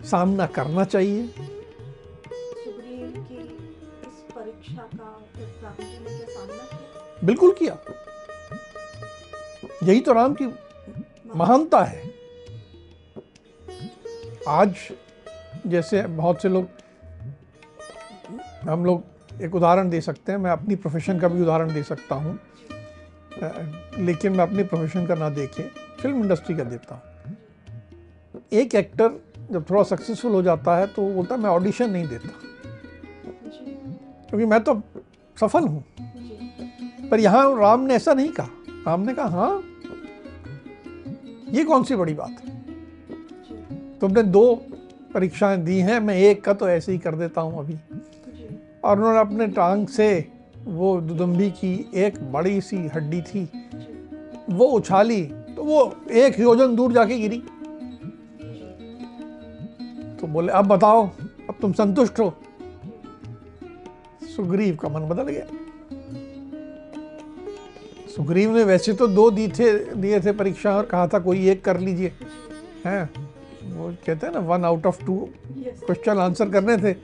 सामना 0.06 0.46
करना 0.46 0.84
चाहिए। 0.84 1.30
बिल्कुल 7.24 7.52
किया। 7.52 7.78
यही 9.84 10.02
तो 10.02 10.14
राम 10.14 10.34
की 10.34 10.46
महानता 11.36 11.84
है। 11.84 12.04
आज 14.48 14.76
जैसे 15.68 16.02
बहुत 16.02 16.42
से 16.42 16.50
लोग 16.50 16.68
हम 18.70 18.86
लोग 18.86 19.42
एक 19.42 19.56
उदाहरण 19.56 19.90
दे 19.90 20.02
सकते 20.02 20.32
हैं। 20.32 20.40
मैं 20.40 20.52
अपनी 20.52 20.76
प्रोफेशन 20.76 21.20
का 21.20 21.28
भी 21.28 21.42
उदाहरण 21.42 21.74
दे 21.74 21.84
सकता 21.84 22.16
हूँ। 22.16 22.40
लेकिन 23.98 24.32
मैं 24.32 24.44
अपनी 24.44 24.64
प्रोफेशन 24.64 25.06
का 25.08 25.16
ना 25.16 25.30
देखे। 25.30 25.64
फ़िल्म 26.02 26.22
इंडस्ट्री 26.24 26.56
का 26.56 26.64
देता 26.64 26.96
हूँ। 26.96 27.36
एक 28.54 28.76
एक्टर 28.76 29.31
जब 29.52 29.70
थोड़ा 29.70 29.84
सक्सेसफुल 29.84 30.32
हो 30.32 30.42
जाता 30.42 30.76
है 30.78 30.88
तो 30.88 31.02
वो 31.02 31.14
बोलता 31.14 31.36
है 31.36 31.42
मैं 31.42 31.50
ऑडिशन 31.50 31.90
नहीं 31.90 32.08
देता। 32.08 32.30
क्योंकि 34.30 34.46
मैं 34.46 34.60
तो 34.64 34.82
सफल 35.38 35.68
हूँ। 35.68 35.84
पर 37.12 37.20
यहाँ 37.20 37.60
राम 37.60 37.82
ने 37.82 37.96
ऐसा 37.96 38.14
नहीं 38.14 38.30
कहा। 38.30 38.50
राम 38.88 39.02
ने 39.02 39.14
कहा 39.14 39.28
हाँ 39.28 39.64
ये 41.50 41.64
कौन 41.64 41.84
सी 41.84 41.96
बड़ी 41.96 42.14
बात 42.14 42.30
है? 42.30 42.60
तुमने 44.00 44.24
दो 44.24 44.44
परीक्षाएँ 45.14 45.58
दी 45.58 45.80
हैं 45.80 46.00
मैं 46.00 46.16
एक 46.18 46.44
का 46.44 46.54
तो 46.54 46.70
ऐसे 46.70 46.92
ही 46.92 46.98
कर 46.98 47.16
देता 47.16 47.42
हूँ 47.42 47.60
अभी। 47.60 47.78
और 48.84 48.98
उन्होंने 48.98 49.20
अपने 49.20 49.48
टांग 49.48 49.88
से 49.88 50.08
वो 50.58 51.00
दुदम्बी 51.02 51.50
की 51.52 51.74
एक 51.96 52.20
बड़ी 52.32 52.60
सी 52.62 52.78
हड्डी 52.96 53.22
थी 53.22 53.44
वो 54.50 54.66
उछाली 54.68 55.22
तो 55.56 55.64
वो 55.64 55.96
एक 56.12 56.40
योजन 56.40 56.76
दूर 56.76 56.94
जाके 56.94 57.18
गिरी। 57.20 57.44
तो 60.22 60.28
बोले 60.28 60.52
अब 60.54 60.68
बताओ 60.68 61.08
अब 61.50 61.56
तुम 61.62 61.74
संतुष्ट 61.74 62.20
हो? 62.20 62.34
सुग्रीव 64.36 64.76
का 64.76 64.90
मन 64.90 65.08
बदल 65.10 65.24
गया। 65.24 65.46
सुग्रीव 68.16 68.56
ने 68.58 68.64
वैसे 68.64 68.94
तो 68.94 69.08
दो 69.08 69.30
दी 69.32 69.48
थे 69.48 69.72
दिए 69.96 70.20
थे 70.20 70.32
परीक्षा 70.32 70.76
और 70.78 70.86
कहा 70.86 71.08
था 71.08 71.20
कोई 71.20 71.48
एक 71.50 71.64
कर 71.66 71.80
लीजिए। 71.80 72.12
हैं? 72.86 73.10
वो 73.64 73.90
कहते 74.06 74.28
हैं 74.28 74.34
ना 74.34 74.40
one 74.40 74.66
out 74.66 74.86
of 74.86 75.06
two 75.06 75.30
question 75.48 76.18
answer 76.18 76.50
करने 76.50 76.78
थे। 76.78 76.96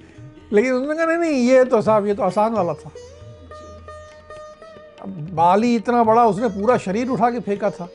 लेकिन 0.53 0.73
उन्होंने 0.73 0.95
कहा 0.95 1.05
नहीं 1.05 1.17
नहीं 1.17 1.47
ये 1.49 1.63
तो 1.65 1.81
साहब 1.81 2.05
ये 2.05 2.13
तो 2.15 2.23
आसान 2.23 2.53
वाला 2.53 2.73
था। 2.73 2.91
अब 5.01 5.09
बाली 5.33 5.75
इतना 5.75 6.03
बड़ा 6.03 6.25
उसने 6.25 6.47
पूरा 6.49 6.77
शरीर 6.77 7.09
उठा 7.09 7.31
के 7.31 7.39
फेंका 7.39 7.69
था। 7.71 7.89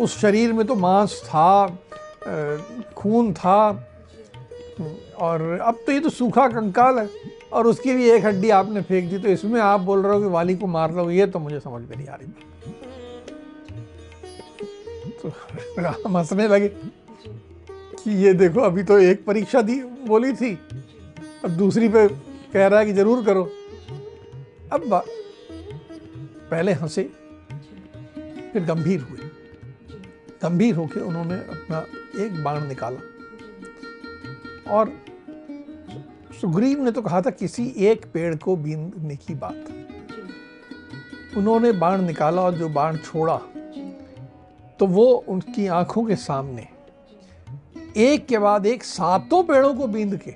उस 0.00 0.18
शरीर 0.20 0.52
में 0.52 0.66
तो 0.66 0.74
मांस 0.74 1.22
था 1.24 1.78
खून 2.96 3.32
था। 3.34 3.84
और 5.18 5.42
अब 5.62 5.78
तो 5.86 5.92
ये 5.92 6.00
तो 6.00 6.10
सूखा 6.10 6.46
कंकाल 6.48 6.98
है, 6.98 7.08
और 7.52 7.66
उसकी 7.66 7.94
भी 7.94 8.08
एक 8.10 8.24
हड्डी 8.24 8.50
आपने 8.52 8.82
फेंक 8.82 9.10
दी 9.10 9.18
तो 9.18 9.28
इसमें 9.28 9.60
आप 9.60 9.80
बोल 9.80 10.02
रहे 10.02 10.12
हो 10.12 10.20
कि 10.20 10.28
वाली 10.28 10.54
को 10.56 10.66
मार 10.68 10.92
लो, 10.94 11.10
ये 11.10 11.26
तो 11.26 11.38
मुझे 11.38 11.60
समझ 11.60 11.82
में 11.82 11.96
नहीं 11.96 12.06
आ 12.06 12.14
रही। 12.14 12.28
तो 15.14 15.32
राम 15.78 16.16
हंसने 16.16 16.48
लगे 16.48 16.68
कि 16.68 18.10
ये 18.24 18.32
देखो, 18.34 18.60
अभी 18.60 18.82
तो 18.82 18.98
एक 19.00 19.24
परीक्षा 19.26 19.62
दी, 19.62 19.82
बोली 20.06 20.32
थी। 20.32 20.58
अब 21.44 21.50
दूसरी 21.52 21.88
पे 21.88 22.06
कह 22.08 22.66
रहा 22.66 22.80
है 22.80 22.86
कि 22.86 22.92
ज़रूर 22.92 23.24
करो। 23.24 23.42
अब 24.72 25.02
पहले 26.50 26.72
हंसे, 26.74 27.02
फिर 28.52 28.64
गंभीर 28.64 29.00
हुए। 29.00 29.18
गंभीर 30.42 30.74
होकर 30.74 31.00
उन्होंने 31.00 31.34
अपना 31.34 31.84
एक 32.24 32.42
बाण 32.44 32.66
निकाला। 32.68 33.00
और 34.70 34.92
सुग्रीव 36.40 36.82
ने 36.84 36.90
तो 36.92 37.02
कहा 37.02 37.20
था, 37.20 37.30
किसी 37.30 37.72
एक 37.78 38.04
पेड़ 38.12 38.34
को 38.36 38.56
बीनने 38.56 39.16
की 39.16 39.34
बात। 39.34 39.64
उन्होंने 41.36 41.72
बाण 41.74 42.02
निकाला 42.02 42.42
और 42.42 42.54
जो 42.54 42.68
बाण 42.68 42.96
छोड़ा 42.96 43.40
तो 44.80 44.86
वो 44.86 45.04
उनकी 45.28 45.66
आँखों 45.66 46.04
के 46.04 46.16
सामने, 46.16 46.66
एक 47.96 48.26
के 48.26 48.38
बाद 48.38 48.66
एक 48.66 48.84
सातों 48.84 49.42
पेड़ों 49.42 49.74
को 49.74 49.86
बींद 49.86 50.16
के, 50.18 50.30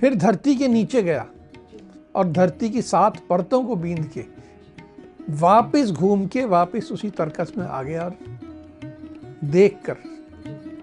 फिर 0.00 0.14
धरती 0.14 0.54
के 0.56 0.68
नीचे 0.68 1.02
गया 1.02 1.26
और 2.16 2.28
धरती 2.28 2.70
की 2.70 2.82
सात 2.82 3.18
परतों 3.30 3.62
को 3.64 3.76
बींद 3.76 4.06
के, 4.08 4.24
वापस 5.30 5.90
घूम 5.90 6.26
के 6.26 6.44
वापस 6.46 6.88
उसी 6.92 7.10
तरकस 7.10 7.52
में 7.58 7.66
आ 7.66 7.82
गया 7.82 8.04
और 8.04 8.16
देखकर 9.44 9.96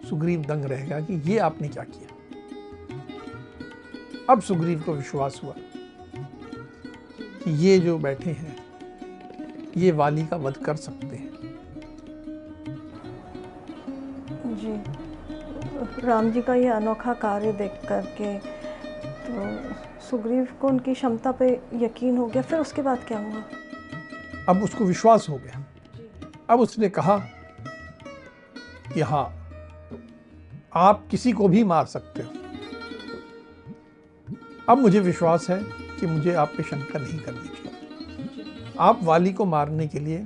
सुग्रीव 0.09 0.41
दंग 0.41 0.65
रहेगा 0.65 0.99
कि 0.99 1.13
ये 1.31 1.37
आपने 1.37 1.67
क्या 1.67 1.83
किया। 1.83 2.07
अब 4.29 4.41
सुग्रीव 4.41 4.81
को 4.81 4.93
विश्वास 4.93 5.39
हुआ 5.43 5.53
कि 7.43 7.51
ये 7.51 7.79
जो 7.79 7.97
बैठे 7.97 8.31
हैं 8.31 8.55
ये 9.77 9.91
वाली 9.91 10.25
का 10.25 10.37
वध 10.37 10.57
कर 10.57 10.75
सकते 10.75 11.07
हैं। 11.07 11.29
जी। 14.55 14.73
राम 16.01 16.31
जी 16.31 16.41
का 16.41 16.55
ये 16.55 16.67
अनोखा 16.67 17.13
कार्य 17.13 17.51
देख 17.53 17.71
करके 17.89 18.37
तो 19.25 19.33
सुग्रीव 20.09 20.47
को 20.61 20.67
उनकी 20.67 20.93
क्षमता 20.93 21.31
पे 21.31 21.49
यकीन 21.73 22.17
हो 22.17 22.27
गया 22.27 22.41
फिर 22.41 22.59
उसके 22.59 22.81
बाद 22.81 23.03
क्या 23.07 23.19
हुआ? 23.19 23.43
अब 24.49 24.63
उसको 24.63 24.85
विश्वास 24.85 25.29
हो 25.29 25.37
गया। 25.37 25.65
अब 26.49 26.59
उसने 26.59 26.89
कहा 26.89 27.17
कि 28.93 29.01
हाँ 29.01 29.25
आप 30.75 31.05
किसी 31.11 31.31
को 31.31 31.47
भी 31.47 31.63
मार 31.63 31.85
सकते 31.85 32.21
हो। 32.21 32.31
अब 34.69 34.77
मुझे 34.77 34.99
विश्वास 34.99 35.49
है 35.49 35.61
कि 35.99 36.07
मुझे 36.07 36.33
आप 36.33 36.53
पे 36.57 36.63
शंका 36.63 36.99
नहीं 36.99 37.19
करनी 37.19 37.47
चाहिए। 37.47 38.73
आप 38.79 39.03
वाली 39.03 39.33
को 39.33 39.45
मारने 39.45 39.87
के 39.87 39.99
लिए 39.99 40.17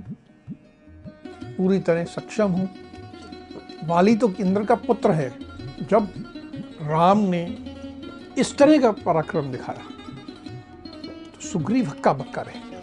पूरी 1.47 1.79
तरह 1.79 2.03
सक्षम 2.05 2.51
हो। 2.51 2.67
वाली 3.85 4.15
तो 4.15 4.33
इंद्र 4.39 4.65
का 4.65 4.75
पुत्र 4.77 5.11
है, 5.11 5.29
जब 5.81 6.07
राम 6.81 7.19
ने 7.27 7.43
इस 8.37 8.57
तरह 8.57 8.79
का 8.81 8.91
पराक्रम 9.03 9.51
दिखाया 9.51 9.83
तो 11.25 11.41
सुग्रीव 11.41 11.87
हक्का 11.87 12.13
बक्का 12.13 12.41
रह 12.41 12.61
गया। 12.63 12.79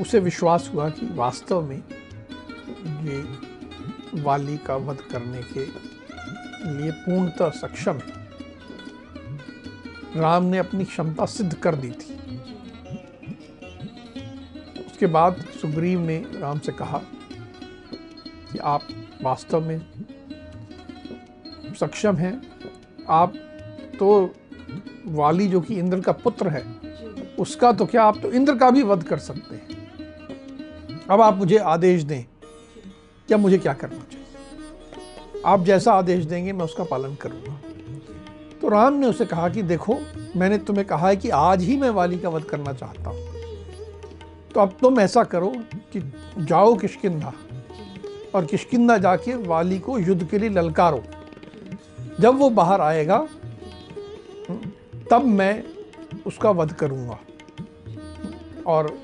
उसे 0.00 0.18
विश्वास 0.20 0.70
हुआ 0.74 0.88
कि 0.90 1.06
वास्तव 1.06 1.62
में 1.62 1.76
ये 1.76 3.22
वाली 4.14 4.56
का 4.58 4.76
वध 4.76 5.00
करने 5.00 5.42
के 5.42 5.64
लिए 6.72 6.90
पूर्णतः 6.90 7.50
सक्षम 7.50 7.92
है। 7.92 8.20
राम 10.16 10.44
ने 10.44 10.58
अपनी 10.58 10.84
क्षमता 10.84 11.26
सिद्ध 11.26 11.54
कर 11.54 11.74
दी 11.74 11.90
थी। 11.90 12.14
उसके 14.86 15.06
बाद 15.06 15.44
सुग्रीव 15.62 16.00
ने 16.00 16.26
राम 16.34 16.58
से 16.58 16.72
कहा 16.72 16.98
कि 18.52 18.58
आप 18.58 18.80
वास्तव 19.22 19.60
में 19.60 19.80
सक्षम 21.80 22.16
हैं। 22.16 22.42
आप 23.08 23.32
तो 23.98 24.34
वाली 25.06 25.48
जो 25.48 25.60
कि 25.60 25.74
इंद्र 25.74 26.00
का 26.00 26.12
पुत्र 26.12 26.48
है, 26.48 26.64
उसका 27.38 27.72
तो 27.72 27.86
क्या 27.86 28.02
आप 28.02 28.18
तो 28.18 28.32
इंद्र 28.32 28.56
का 28.56 28.70
भी 28.70 28.82
वध 28.82 29.02
कर 29.02 29.18
सकते 29.18 29.54
हैं। 29.54 29.70
अब 31.10 31.20
आप 31.20 31.36
मुझे 31.36 31.58
आदेश 31.58 32.02
दें। 32.02 32.24
क्या 33.30 33.38
मुझे 33.38 33.58
क्या 33.58 33.72
करना 33.72 33.98
चाहिए? 33.98 35.42
आप 35.46 35.64
जैसा 35.64 35.92
आदेश 35.92 36.24
देंगे, 36.24 36.52
मैं 36.52 36.64
उसका 36.64 36.84
पालन 36.84 37.14
करूँगा। 37.14 37.60
तो 38.60 38.68
राम 38.68 38.94
ने 38.94 39.06
उसे 39.06 39.26
कहा 39.26 39.48
कि 39.48 39.62
देखो, 39.62 39.98
मैंने 40.36 40.58
तुम्हें 40.58 40.86
कहा 40.86 41.08
है 41.08 41.16
कि 41.16 41.30
आज 41.30 41.62
ही 41.62 41.76
मैं 41.76 41.90
वाली 41.90 42.18
का 42.18 42.28
वध 42.28 42.44
करना 42.44 42.72
चाहता 42.72 43.10
हूँ। 43.10 43.28
तो 44.54 44.60
अब 44.60 44.76
तुम 44.80 45.00
ऐसा 45.00 45.24
करो 45.24 45.52
कि 45.92 46.00
जाओ 46.38 46.74
किशकिंधा 46.74 47.32
और 48.34 48.44
किशकिंधा 48.44 48.98
जाके 48.98 49.34
वाली 49.34 49.78
को 49.78 49.98
युद्ध 49.98 50.26
के 50.26 50.38
लिए 50.38 50.48
ललकारो। 50.48 51.02
जब 52.20 52.38
वो 52.38 52.50
बाहर 52.50 52.80
आएगा, 52.80 53.28
तब 55.10 55.24
मैं 55.24 55.64
उसका 56.26 56.50
वध 56.50 56.72
करूँगा। 56.72 57.18
और 58.66 58.98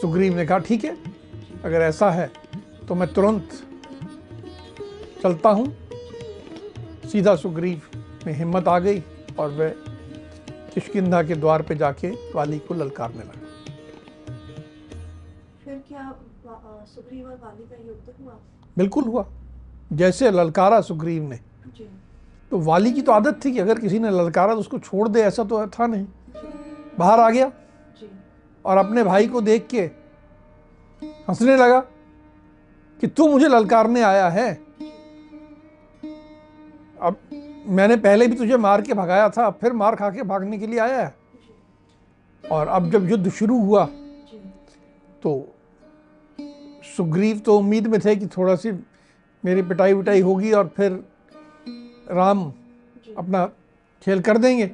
सुग्रीव 0.00 0.36
ने 0.36 0.46
कहा, 0.46 0.58
ठीक 0.58 0.84
है 0.84 1.13
अगर 1.64 1.80
ऐसा 1.80 2.10
है 2.10 2.30
तो 2.88 2.94
मैं 2.94 3.12
तुरंत 3.14 3.48
चलता 5.22 5.50
हूँ। 5.50 5.66
सीधा 7.08 7.34
सुग्रीव 7.36 7.82
में 8.26 8.32
हिम्मत 8.32 8.68
आ 8.68 8.78
गई 8.78 9.02
और 9.38 9.50
वह 9.50 9.68
किशकिंधा 10.74 11.22
के 11.22 11.34
द्वार 11.34 11.62
पे 11.62 11.74
जाके 11.74 12.10
वाली 12.34 12.58
को 12.58 12.74
ललकारने 12.74 13.20
लगा। 13.20 13.40
फिर 15.64 15.82
क्या 15.88 16.14
सुग्रीव 16.86 17.26
और 17.26 17.38
वाली 17.44 17.64
का 17.64 17.76
युद्ध 17.86 18.14
हुआ? 18.20 18.36
बिल्कुल 18.78 19.04
हुआ। 19.04 19.26
जैसे 19.92 20.30
ललकारा 20.30 20.80
सुग्रीव 20.80 21.22
ने। 21.22 21.36
जी। 21.68 21.88
तो 22.50 22.58
वाली 22.60 22.92
की 22.92 23.02
तो 23.02 23.12
आदत 23.12 23.40
थी 23.44 23.52
कि 23.52 23.58
अगर 23.58 23.78
किसी 23.78 23.98
ने 23.98 24.10
ललकारा 24.10 24.54
तो 24.54 24.60
उसको 24.60 24.78
छोड़ 24.78 25.08
दे 25.08 25.20
ऐसा 25.22 25.44
तो 25.44 25.66
था 25.68 25.86
नहीं। 25.86 26.06
बाहर 26.98 27.20
आ 27.20 27.30
गया 27.30 27.48
जी। 28.00 28.08
और 28.64 28.76
अपने 28.76 29.04
भाई 29.04 29.26
को 29.26 29.40
देख 29.40 29.66
के 29.66 29.90
हंसने 31.28 31.56
लगा 31.56 31.80
कि 33.00 33.06
तू 33.06 33.28
मुझे 33.28 33.48
ललकारने 33.48 34.02
आया 34.02 34.28
है। 34.28 34.52
अब 37.00 37.16
मैंने 37.68 37.96
पहले 37.96 38.26
भी 38.26 38.36
तुझे 38.36 38.56
मार 38.56 38.82
के 38.82 38.94
भगाया 38.94 39.28
था 39.28 39.46
अब 39.46 39.58
फिर 39.60 39.72
मार 39.72 39.96
खा 39.96 40.10
के 40.10 40.22
भागने 40.22 40.58
के 40.58 40.66
लिए 40.66 40.78
आया 40.78 41.04
है। 41.04 41.14
और 42.44 42.68
अब 42.68 42.90
जब 42.90 43.08
युद्ध 43.10 43.30
शुरू 43.30 43.60
हुआ 43.60 43.84
तो 45.22 45.32
सुग्रीव 46.96 47.38
तो 47.38 47.58
उम्मीद 47.58 47.86
में 47.86 48.00
थे 48.00 48.16
कि 48.16 48.26
थोड़ा 48.26 48.54
सी 48.56 48.72
मेरी 49.44 49.62
पिटाई 49.62 49.94
विटाई 49.94 50.20
होगी 50.20 50.52
और 50.52 50.68
फिर 50.68 50.92
राम 52.10 52.52
अपना 53.18 53.44
खेल 54.02 54.20
कर 54.20 54.38
देंगे। 54.38 54.66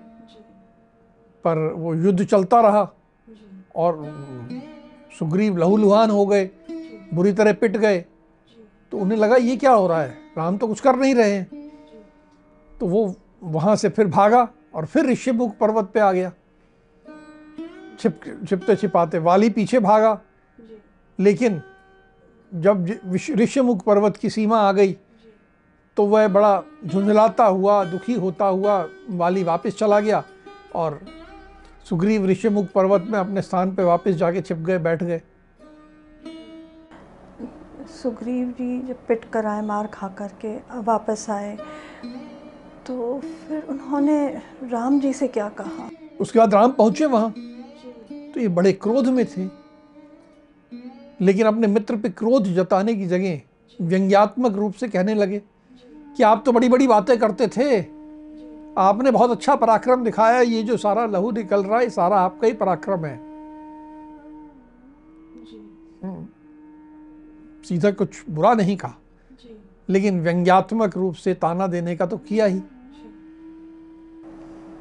पर 1.45 1.59
वो 1.73 1.95
युद्ध 1.95 2.25
चलता 2.25 2.61
रहा 2.61 2.83
और 3.77 3.97
सुग्रीव 5.21 5.57
लहूलुहान 5.57 6.11
हो 6.11 6.27
गए, 6.27 6.49
बुरी 7.15 7.33
तरह 7.33 7.53
पिट 7.53 7.77
गए। 7.77 8.05
तो 8.93 8.99
उन्हें 8.99 9.19
लगा, 9.19 9.37
ये 9.37 9.57
क्या 9.57 9.73
हो 9.73 9.87
रहा 9.89 10.03
है? 10.03 10.17
राम 10.39 10.57
तो 10.57 10.67
कुछ 10.67 10.81
कर 10.81 10.97
नहीं 10.97 11.15
रहे 11.15 11.33
हैं। 11.33 11.71
तो 12.81 12.87
वो 12.87 13.15
वहाँ 13.43 13.77
से 13.77 13.89
फिर 13.89 14.07
भागा 14.07 14.49
और 14.75 14.87
फिर 14.87 15.07
ऋषिमुख 15.07 15.57
पर्वत 15.59 15.91
पे 15.95 16.01
आ 16.01 16.13
गया। 16.13 16.33
छिप, 18.01 18.21
छिपते 18.49 18.77
छिपाते 18.77 19.19
वाली 19.19 19.51
पीछे 19.51 19.79
भागा। 19.79 20.21
लेकिन 21.19 21.63
जब 22.53 22.87
ऋषिमुख 23.31 23.85
पर्वत 23.85 24.17
की 24.17 24.31
सीमा 24.31 24.59
आ 24.59 24.73
गई 24.73 24.97
तो 25.97 26.05
वह 26.07 26.29
बड़ा 26.29 26.63
झुंझलाता 26.87 27.45
हुआ, 27.45 27.85
दुखी 27.85 28.15
होता 28.15 28.45
हुआ 28.45 28.87
वाली 29.11 29.45
वापस 29.45 29.79
चला 29.79 30.01
गया 30.01 30.25
और 30.75 31.01
सुग्रीव 31.87 32.27
ऋषिमुख 32.27 32.67
पर्वत 32.73 33.07
में 33.11 33.19
अपने 33.19 33.43
स्थान 33.43 33.75
पे 33.75 33.83
वापस 33.83 34.15
जाके 34.15 34.41
छिप 34.41 34.59
गए 34.59 34.79
बैठ 34.79 35.03
गए। 35.03 35.21
सुग्रीव 37.93 38.49
जी 38.51 38.81
जब 38.89 39.07
पिट 39.07 39.25
कर 39.33 39.47
आए 39.47 39.63
मार 39.63 39.87
खा 39.87 40.09
करके 40.19 40.55
वापस 40.81 41.27
आए 41.31 41.57
तो 42.87 43.19
फिर 43.21 43.63
उन्होंने 43.65 44.27
राम 44.63 45.01
जी 45.01 45.13
से 45.13 45.29
क्या 45.29 45.49
कहा? 45.51 45.89
उसके 46.21 46.39
बाद 46.39 46.55
राम 46.55 46.73
पहुँचे 46.73 47.05
वहाँ। 47.07 47.31
तो 47.31 48.41
ये 48.41 48.49
बड़े 48.49 48.73
क्रोध 48.73 49.09
में 49.09 49.25
थे। 49.27 49.49
लेकिन 51.21 51.47
अपने 51.47 51.67
मित्र 51.67 51.97
पे 51.97 52.09
क्रोध 52.11 52.45
जताने 52.55 52.95
की 52.95 53.07
जगह 53.07 53.41
व्यंग्यात्मक 53.81 54.53
रूप 54.53 54.75
से 54.75 54.89
कहने 54.89 55.15
लगे 55.15 55.43
कि 56.17 56.23
आप 56.23 56.43
तो 56.47 56.53
बड़ी 56.53 56.69
बड़ी 56.69 56.87
बातें 56.87 57.19
करते 57.19 57.49
थे। 57.49 58.00
आपने 58.79 59.11
बहुत 59.11 59.31
अच्छा 59.31 59.55
पराक्रम 59.57 60.05
दिखाया 60.05 60.41
ये 60.41 60.63
जो 60.63 60.77
सारा 60.77 61.07
लहू 61.07 61.31
निकल 61.31 61.65
रहा 61.65 61.79
है 61.81 61.89
सारा 61.91 62.17
आपका 62.17 62.47
ही 62.47 62.53
पराक्रम 62.53 63.05
है। 63.05 63.17
जी। 65.45 65.61
सीधा 67.69 67.91
कुछ 67.91 68.23
बुरा 68.31 68.53
नहीं 68.55 68.77
कहा 68.77 68.95
लेकिन 69.89 70.21
व्यंग्यात्मक 70.21 70.97
रूप 70.97 71.15
से 71.15 71.35
ताना 71.35 71.67
देने 71.67 71.97
का 71.97 72.07
तो 72.07 72.17
किया 72.19 72.47
ही। 72.47 72.61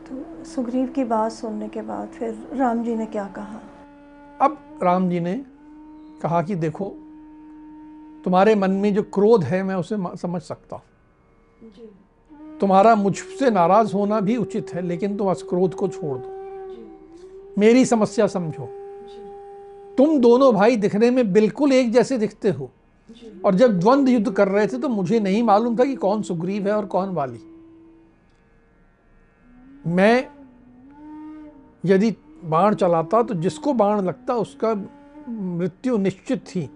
तो 0.07 0.43
सुग्रीव 0.45 0.87
की 0.87 1.03
बात 1.03 1.31
सुनने 1.31 1.67
के 1.69 1.81
बाद 1.81 2.07
फिर 2.09 2.37
राम 2.53 2.83
जी 2.83 2.95
ने 2.95 3.05
क्या 3.05 3.27
कहा? 3.27 3.59
अब 4.41 4.57
राम 4.83 5.09
जी 5.09 5.19
ने 5.19 5.35
कहा 6.21 6.41
कि 6.41 6.55
देखो 6.55 6.85
तुम्हारे 8.25 8.55
मन 8.55 8.71
में 8.71 8.93
जो 8.93 9.03
क्रोध 9.03 9.43
है 9.43 9.63
मैं 9.63 9.75
उसे 9.75 9.97
समझ 10.17 10.41
सकता 10.41 10.75
हूँ। 10.75 10.83
तुम्हारा 12.61 12.95
मुझसे 12.95 13.49
नाराज़ 13.49 13.93
होना 13.93 14.19
भी 14.19 14.35
उचित 14.35 14.73
है, 14.73 14.81
लेकिन 14.81 15.17
तुम 15.17 15.27
उस 15.27 15.43
क्रोध 15.43 15.73
को 15.73 15.87
छोड़ 15.87 16.17
दो। 16.17 16.37
मेरी 17.57 17.85
समस्या 17.85 18.27
समझो। 18.27 18.65
तुम 19.97 20.19
दोनों 20.19 20.53
भाई 20.53 20.75
दिखने 20.75 21.11
में 21.11 21.31
बिल्कुल 21.33 21.73
एक 21.73 21.91
जैसे 21.91 22.17
दिखते 22.17 22.49
हो। 22.49 22.69
और 23.45 23.55
जब 23.55 23.79
द्वंद्व 23.79 24.11
युद्ध 24.11 24.31
कर 24.31 24.47
रहे 24.47 24.67
थे 24.67 24.77
तो 24.77 24.89
मुझे 24.89 25.19
नहीं 25.19 25.43
मालूम 25.43 25.75
था 25.75 25.85
कि 25.85 25.95
कौन 25.95 26.21
सुग्रीव 26.21 26.67
है 26.67 26.73
और 26.73 26.85
कौन 26.85 27.09
वाली। 27.09 27.39
मैं 29.87 30.27
यदि 31.85 32.15
बाण 32.45 32.75
चलाता 32.75 33.21
तो 33.23 33.33
जिसको 33.33 33.73
बाण 33.73 34.01
लगता, 34.01 34.35
उसका 34.35 34.73
मृत्यु 35.29 35.97
निश्चित 35.97 36.45
थी। 36.47 36.69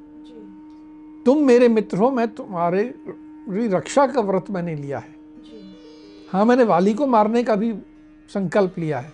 तुम 1.25 1.37
मेरे 1.37 1.67
मित्र 1.67 1.97
हो, 1.97 2.11
मैं 2.11 2.27
तुम्हारे 2.27 2.93
रक्षा 3.49 4.07
का 4.07 4.21
व्रत 4.21 4.45
मैंने 4.51 4.75
लिया 4.75 4.97
है। 4.97 5.22
हाँ 6.33 6.43
मैंने 6.45 6.63
वाली 6.63 6.93
को 6.93 7.05
मारने 7.07 7.43
का 7.43 7.55
भी 7.55 7.71
संकल्प 8.29 8.77
लिया 8.79 8.99
है। 8.99 9.13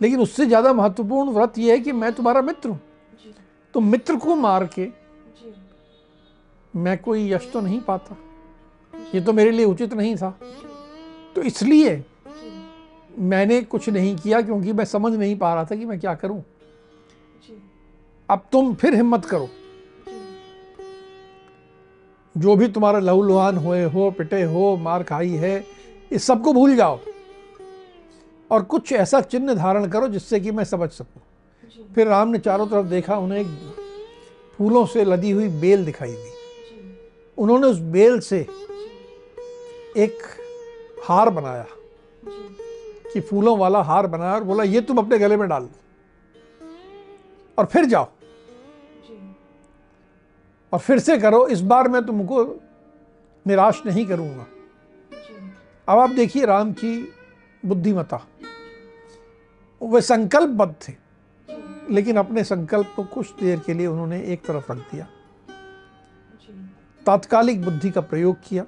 लेकिन 0.00 0.20
उससे 0.20 0.46
ज़्यादा 0.46 0.72
महत्वपूर्ण 0.72 1.30
व्रत 1.30 1.58
यह 1.58 1.72
है 1.72 1.80
कि 1.80 1.92
मैं 1.92 2.12
तुम्हारा 2.12 2.42
मित्र 2.42 2.68
हूँ। 2.68 2.80
तो 3.74 3.80
मित्र 3.80 4.16
को 4.16 4.34
मार 4.36 4.68
के 4.78 4.88
मैं 6.74 6.96
कोई 6.98 7.30
यश 7.32 7.48
तो 7.52 7.60
नहीं 7.60 7.80
पाता। 7.80 8.16
ये 9.14 9.20
तो 9.20 9.32
मेरे 9.32 9.50
लिए 9.50 9.66
उचित 9.66 9.94
नहीं 9.94 10.14
था। 10.16 10.30
तो 11.36 11.42
इसलिए 11.42 12.02
मैंने 13.18 13.60
कुछ 13.62 13.88
नहीं 13.88 14.16
किया 14.16 14.40
क्योंकि 14.40 14.72
मैं 14.72 14.84
समझ 14.84 15.12
नहीं 15.12 15.36
पा 15.38 15.54
रहा 15.54 15.64
था 15.64 15.76
कि 15.76 15.84
मैं 15.84 15.98
क्या 16.00 16.14
करूँ। 16.14 16.42
अब 18.28 18.46
तुम 18.52 18.74
फिर 18.74 18.94
हिम्मत 18.94 19.24
करो। 19.24 19.48
जो 22.34 22.56
भी 22.56 22.68
तुम्हारा 22.68 22.98
लहूलुहान 22.98 23.58
हुए 23.58 23.82
हो 23.84 24.10
पिटे 24.10 24.42
हो 24.42 24.76
मार 24.76 25.02
खाई 25.02 25.30
है 25.30 25.58
इस 26.14 26.24
सबको 26.24 26.52
भूल 26.52 26.76
जाओ। 26.76 27.00
और 28.50 28.62
कुछ 28.62 28.92
ऐसा 28.92 29.20
चिन्ह 29.20 29.54
धारण 29.54 29.88
करो 29.88 30.08
जिससे 30.08 30.40
कि 30.40 30.50
मैं 30.50 30.64
समझ 30.64 30.90
सकूँ। 30.90 31.22
फिर 31.94 32.06
राम 32.06 32.28
ने 32.28 32.38
चारों 32.38 32.66
तरफ़ 32.66 32.86
देखा 32.86 33.16
उन्हें 33.16 33.40
एक 33.40 33.76
फूलों 34.58 34.86
से 34.86 35.04
लदी 35.04 35.30
हुई 35.30 35.48
बेल 35.48 35.84
दिखाई 35.84 36.12
दी। 36.12 36.30
उन्होंने 37.38 37.66
उस 37.66 37.78
बेल 37.78 38.20
से 38.20 38.46
एक 39.96 40.18
हार 41.04 41.30
बनाया। 41.30 41.66
कि 43.12 43.20
फूलों 43.20 43.58
वाला 43.58 43.82
हार 43.82 44.06
बनाया 44.06 44.34
और 44.34 44.44
बोला 44.44 44.64
ये 44.64 44.80
तुम 44.80 44.98
अपने 44.98 45.18
गले 45.18 45.36
में 45.36 45.48
डाल 45.48 45.62
दो। 45.62 45.78
और 47.58 47.66
फिर 47.66 47.84
जाओ। 47.84 48.08
और 50.72 50.78
फिर 50.78 50.98
से 50.98 51.18
करो 51.18 51.46
इस 51.46 51.60
बार 51.60 51.88
मैं 51.88 52.06
तुमको 52.06 52.60
निराश 53.46 53.82
नहीं 53.86 54.06
करूँगा। 54.06 54.46
अब 55.88 55.98
आप 55.98 56.10
देखिए 56.10 56.44
राम 56.46 56.72
की 56.72 57.12
बुद्धिमता 57.66 58.20
वे 59.80 60.00
संकल्पबद्ध 60.00 60.74
थे 60.88 60.92
लेकिन 61.90 62.16
अपने 62.16 62.44
संकल्प 62.44 62.92
को 62.96 63.04
कुछ 63.04 63.32
देर 63.40 63.58
के 63.58 63.74
लिए 63.74 63.86
उन्होंने 63.86 64.22
एक 64.22 64.44
तरफ़ 64.46 64.72
रख 64.72 64.78
दिया। 64.78 65.06
तात्कालिक 67.06 67.64
बुद्धि 67.64 67.90
का 67.90 68.00
प्रयोग 68.00 68.36
किया 68.44 68.64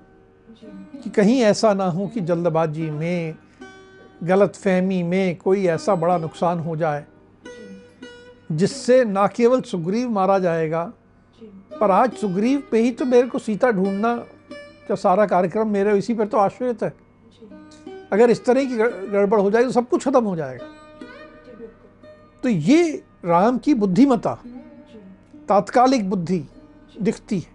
कि 1.02 1.10
कहीं 1.10 1.40
ऐसा 1.40 1.72
ना 1.74 1.86
हो 1.86 2.06
कि 2.08 2.20
जल्दबाजी 2.20 2.90
में 2.90 3.34
गलत 4.24 4.56
फहमी 4.56 5.02
में 5.02 5.36
कोई 5.36 5.66
ऐसा 5.66 5.94
बड़ा 5.94 6.18
नुकसान 6.18 6.58
हो 6.58 6.76
जाए 6.76 7.04
जिससे 8.52 9.04
ना 9.04 9.26
केवल 9.26 9.60
सुग्रीव 9.60 10.10
मारा 10.10 10.38
जाएगा 10.38 10.92
पर 11.80 11.90
आज 11.90 12.12
सुग्रीव 12.12 12.62
पे 12.70 12.80
ही 12.80 12.90
तो 12.90 13.04
मेरे 13.04 13.28
को 13.28 13.38
सीता 13.38 13.70
ढूंढना 13.70 14.14
का 14.88 14.94
सारा 14.94 15.26
कार्यक्रम 15.26 15.68
मेरे 15.68 15.98
इसी 15.98 16.14
पर 16.14 16.26
तो 16.26 16.38
आश्रित 16.38 16.82
है। 16.82 17.05
अगर 18.12 18.30
इस 18.30 18.44
तरह 18.44 18.64
की 18.64 18.76
गड़बड़ 18.76 19.40
हो 19.40 19.50
जाएगी 19.50 19.66
तो 19.66 19.72
सब 19.72 19.88
कुछ 19.88 20.04
खत्म 20.04 20.24
हो 20.24 20.36
जाएगा। 20.36 20.66
तो 22.42 22.48
ये 22.48 23.02
राम 23.24 23.58
की 23.58 23.74
बुद्धिमता 23.74 24.34
तात्कालिक 25.48 26.08
बुद्धि 26.10 26.44
दिखती 27.02 27.38
है। 27.38 27.54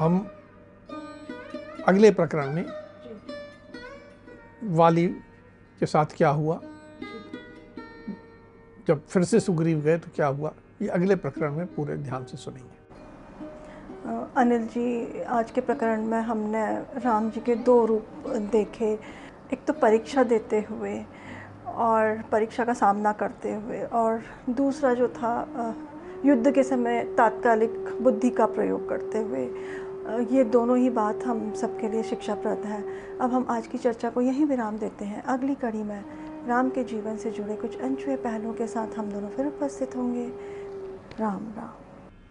हम 0.00 0.26
अगले 1.88 2.10
प्रकरण 2.10 2.52
में 2.52 2.64
वाली 4.76 5.06
के 5.80 5.86
साथ 5.86 6.16
क्या 6.16 6.28
हुआ? 6.30 6.60
जब 8.88 9.06
फिर 9.06 9.24
से 9.24 9.40
सुग्रीव 9.40 9.80
गए 9.80 9.98
तो 9.98 10.10
क्या 10.16 10.26
हुआ? 10.26 10.52
ये 10.82 10.88
अगले 10.88 11.16
प्रकरण 11.16 11.56
में 11.56 11.66
पूरे 11.74 11.96
ध्यान 11.96 12.24
से 12.24 12.36
सुनेंगे। 12.36 12.71
अनिल 14.02 14.62
जी, 14.66 15.22
आज 15.22 15.50
के 15.50 15.60
प्रकरण 15.60 16.04
में 16.04 16.20
हमने 16.20 16.64
राम 17.00 17.30
जी 17.30 17.40
के 17.40 17.54
दो 17.54 17.84
रूप 17.86 18.06
देखे। 18.52 18.86
एक 19.52 19.64
तो 19.66 19.72
परीक्षा 19.72 20.22
देते 20.22 20.60
हुए 20.70 20.94
और 21.66 22.22
परीक्षा 22.32 22.64
का 22.64 22.74
सामना 22.74 23.12
करते 23.12 23.52
हुए 23.54 23.82
और 23.82 24.22
दूसरा 24.50 24.94
जो 24.94 25.08
था 25.08 25.74
युद्ध 26.24 26.50
के 26.50 26.62
समय 26.62 27.02
तात्कालिक 27.18 27.98
बुद्धि 28.02 28.30
का 28.30 28.46
प्रयोग 28.46 28.88
करते 28.88 29.18
हुए। 29.18 29.44
ये 30.36 30.44
दोनों 30.44 30.78
ही 30.78 30.90
बात 30.90 31.24
हम 31.26 31.52
सबके 31.52 31.88
लिए 31.88 32.02
शिक्षाप्रद 32.02 32.64
है। 32.66 32.82
अब 33.20 33.32
हम 33.32 33.46
आज 33.50 33.66
की 33.66 33.78
चर्चा 33.78 34.10
को 34.10 34.20
यहीं 34.20 34.46
विराम 34.46 34.78
देते 34.78 35.04
हैं। 35.04 35.22
अगली 35.22 35.54
कड़ी 35.54 35.82
में 35.82 36.04
राम 36.48 36.70
के 36.70 36.84
जीवन 36.84 37.16
से 37.16 37.30
जुड़े 37.30 37.56
कुछ 37.56 37.80
अनछुए 37.80 38.16
पहलुओं 38.16 38.52
के 38.52 38.66
साथ 38.66 38.98
हम 38.98 39.10
दोनों 39.10 39.28
फिर 39.28 39.46
उपस्थित 39.46 39.96
होंगे। 39.96 40.26
राम 41.20 41.46
राम। 41.56 41.81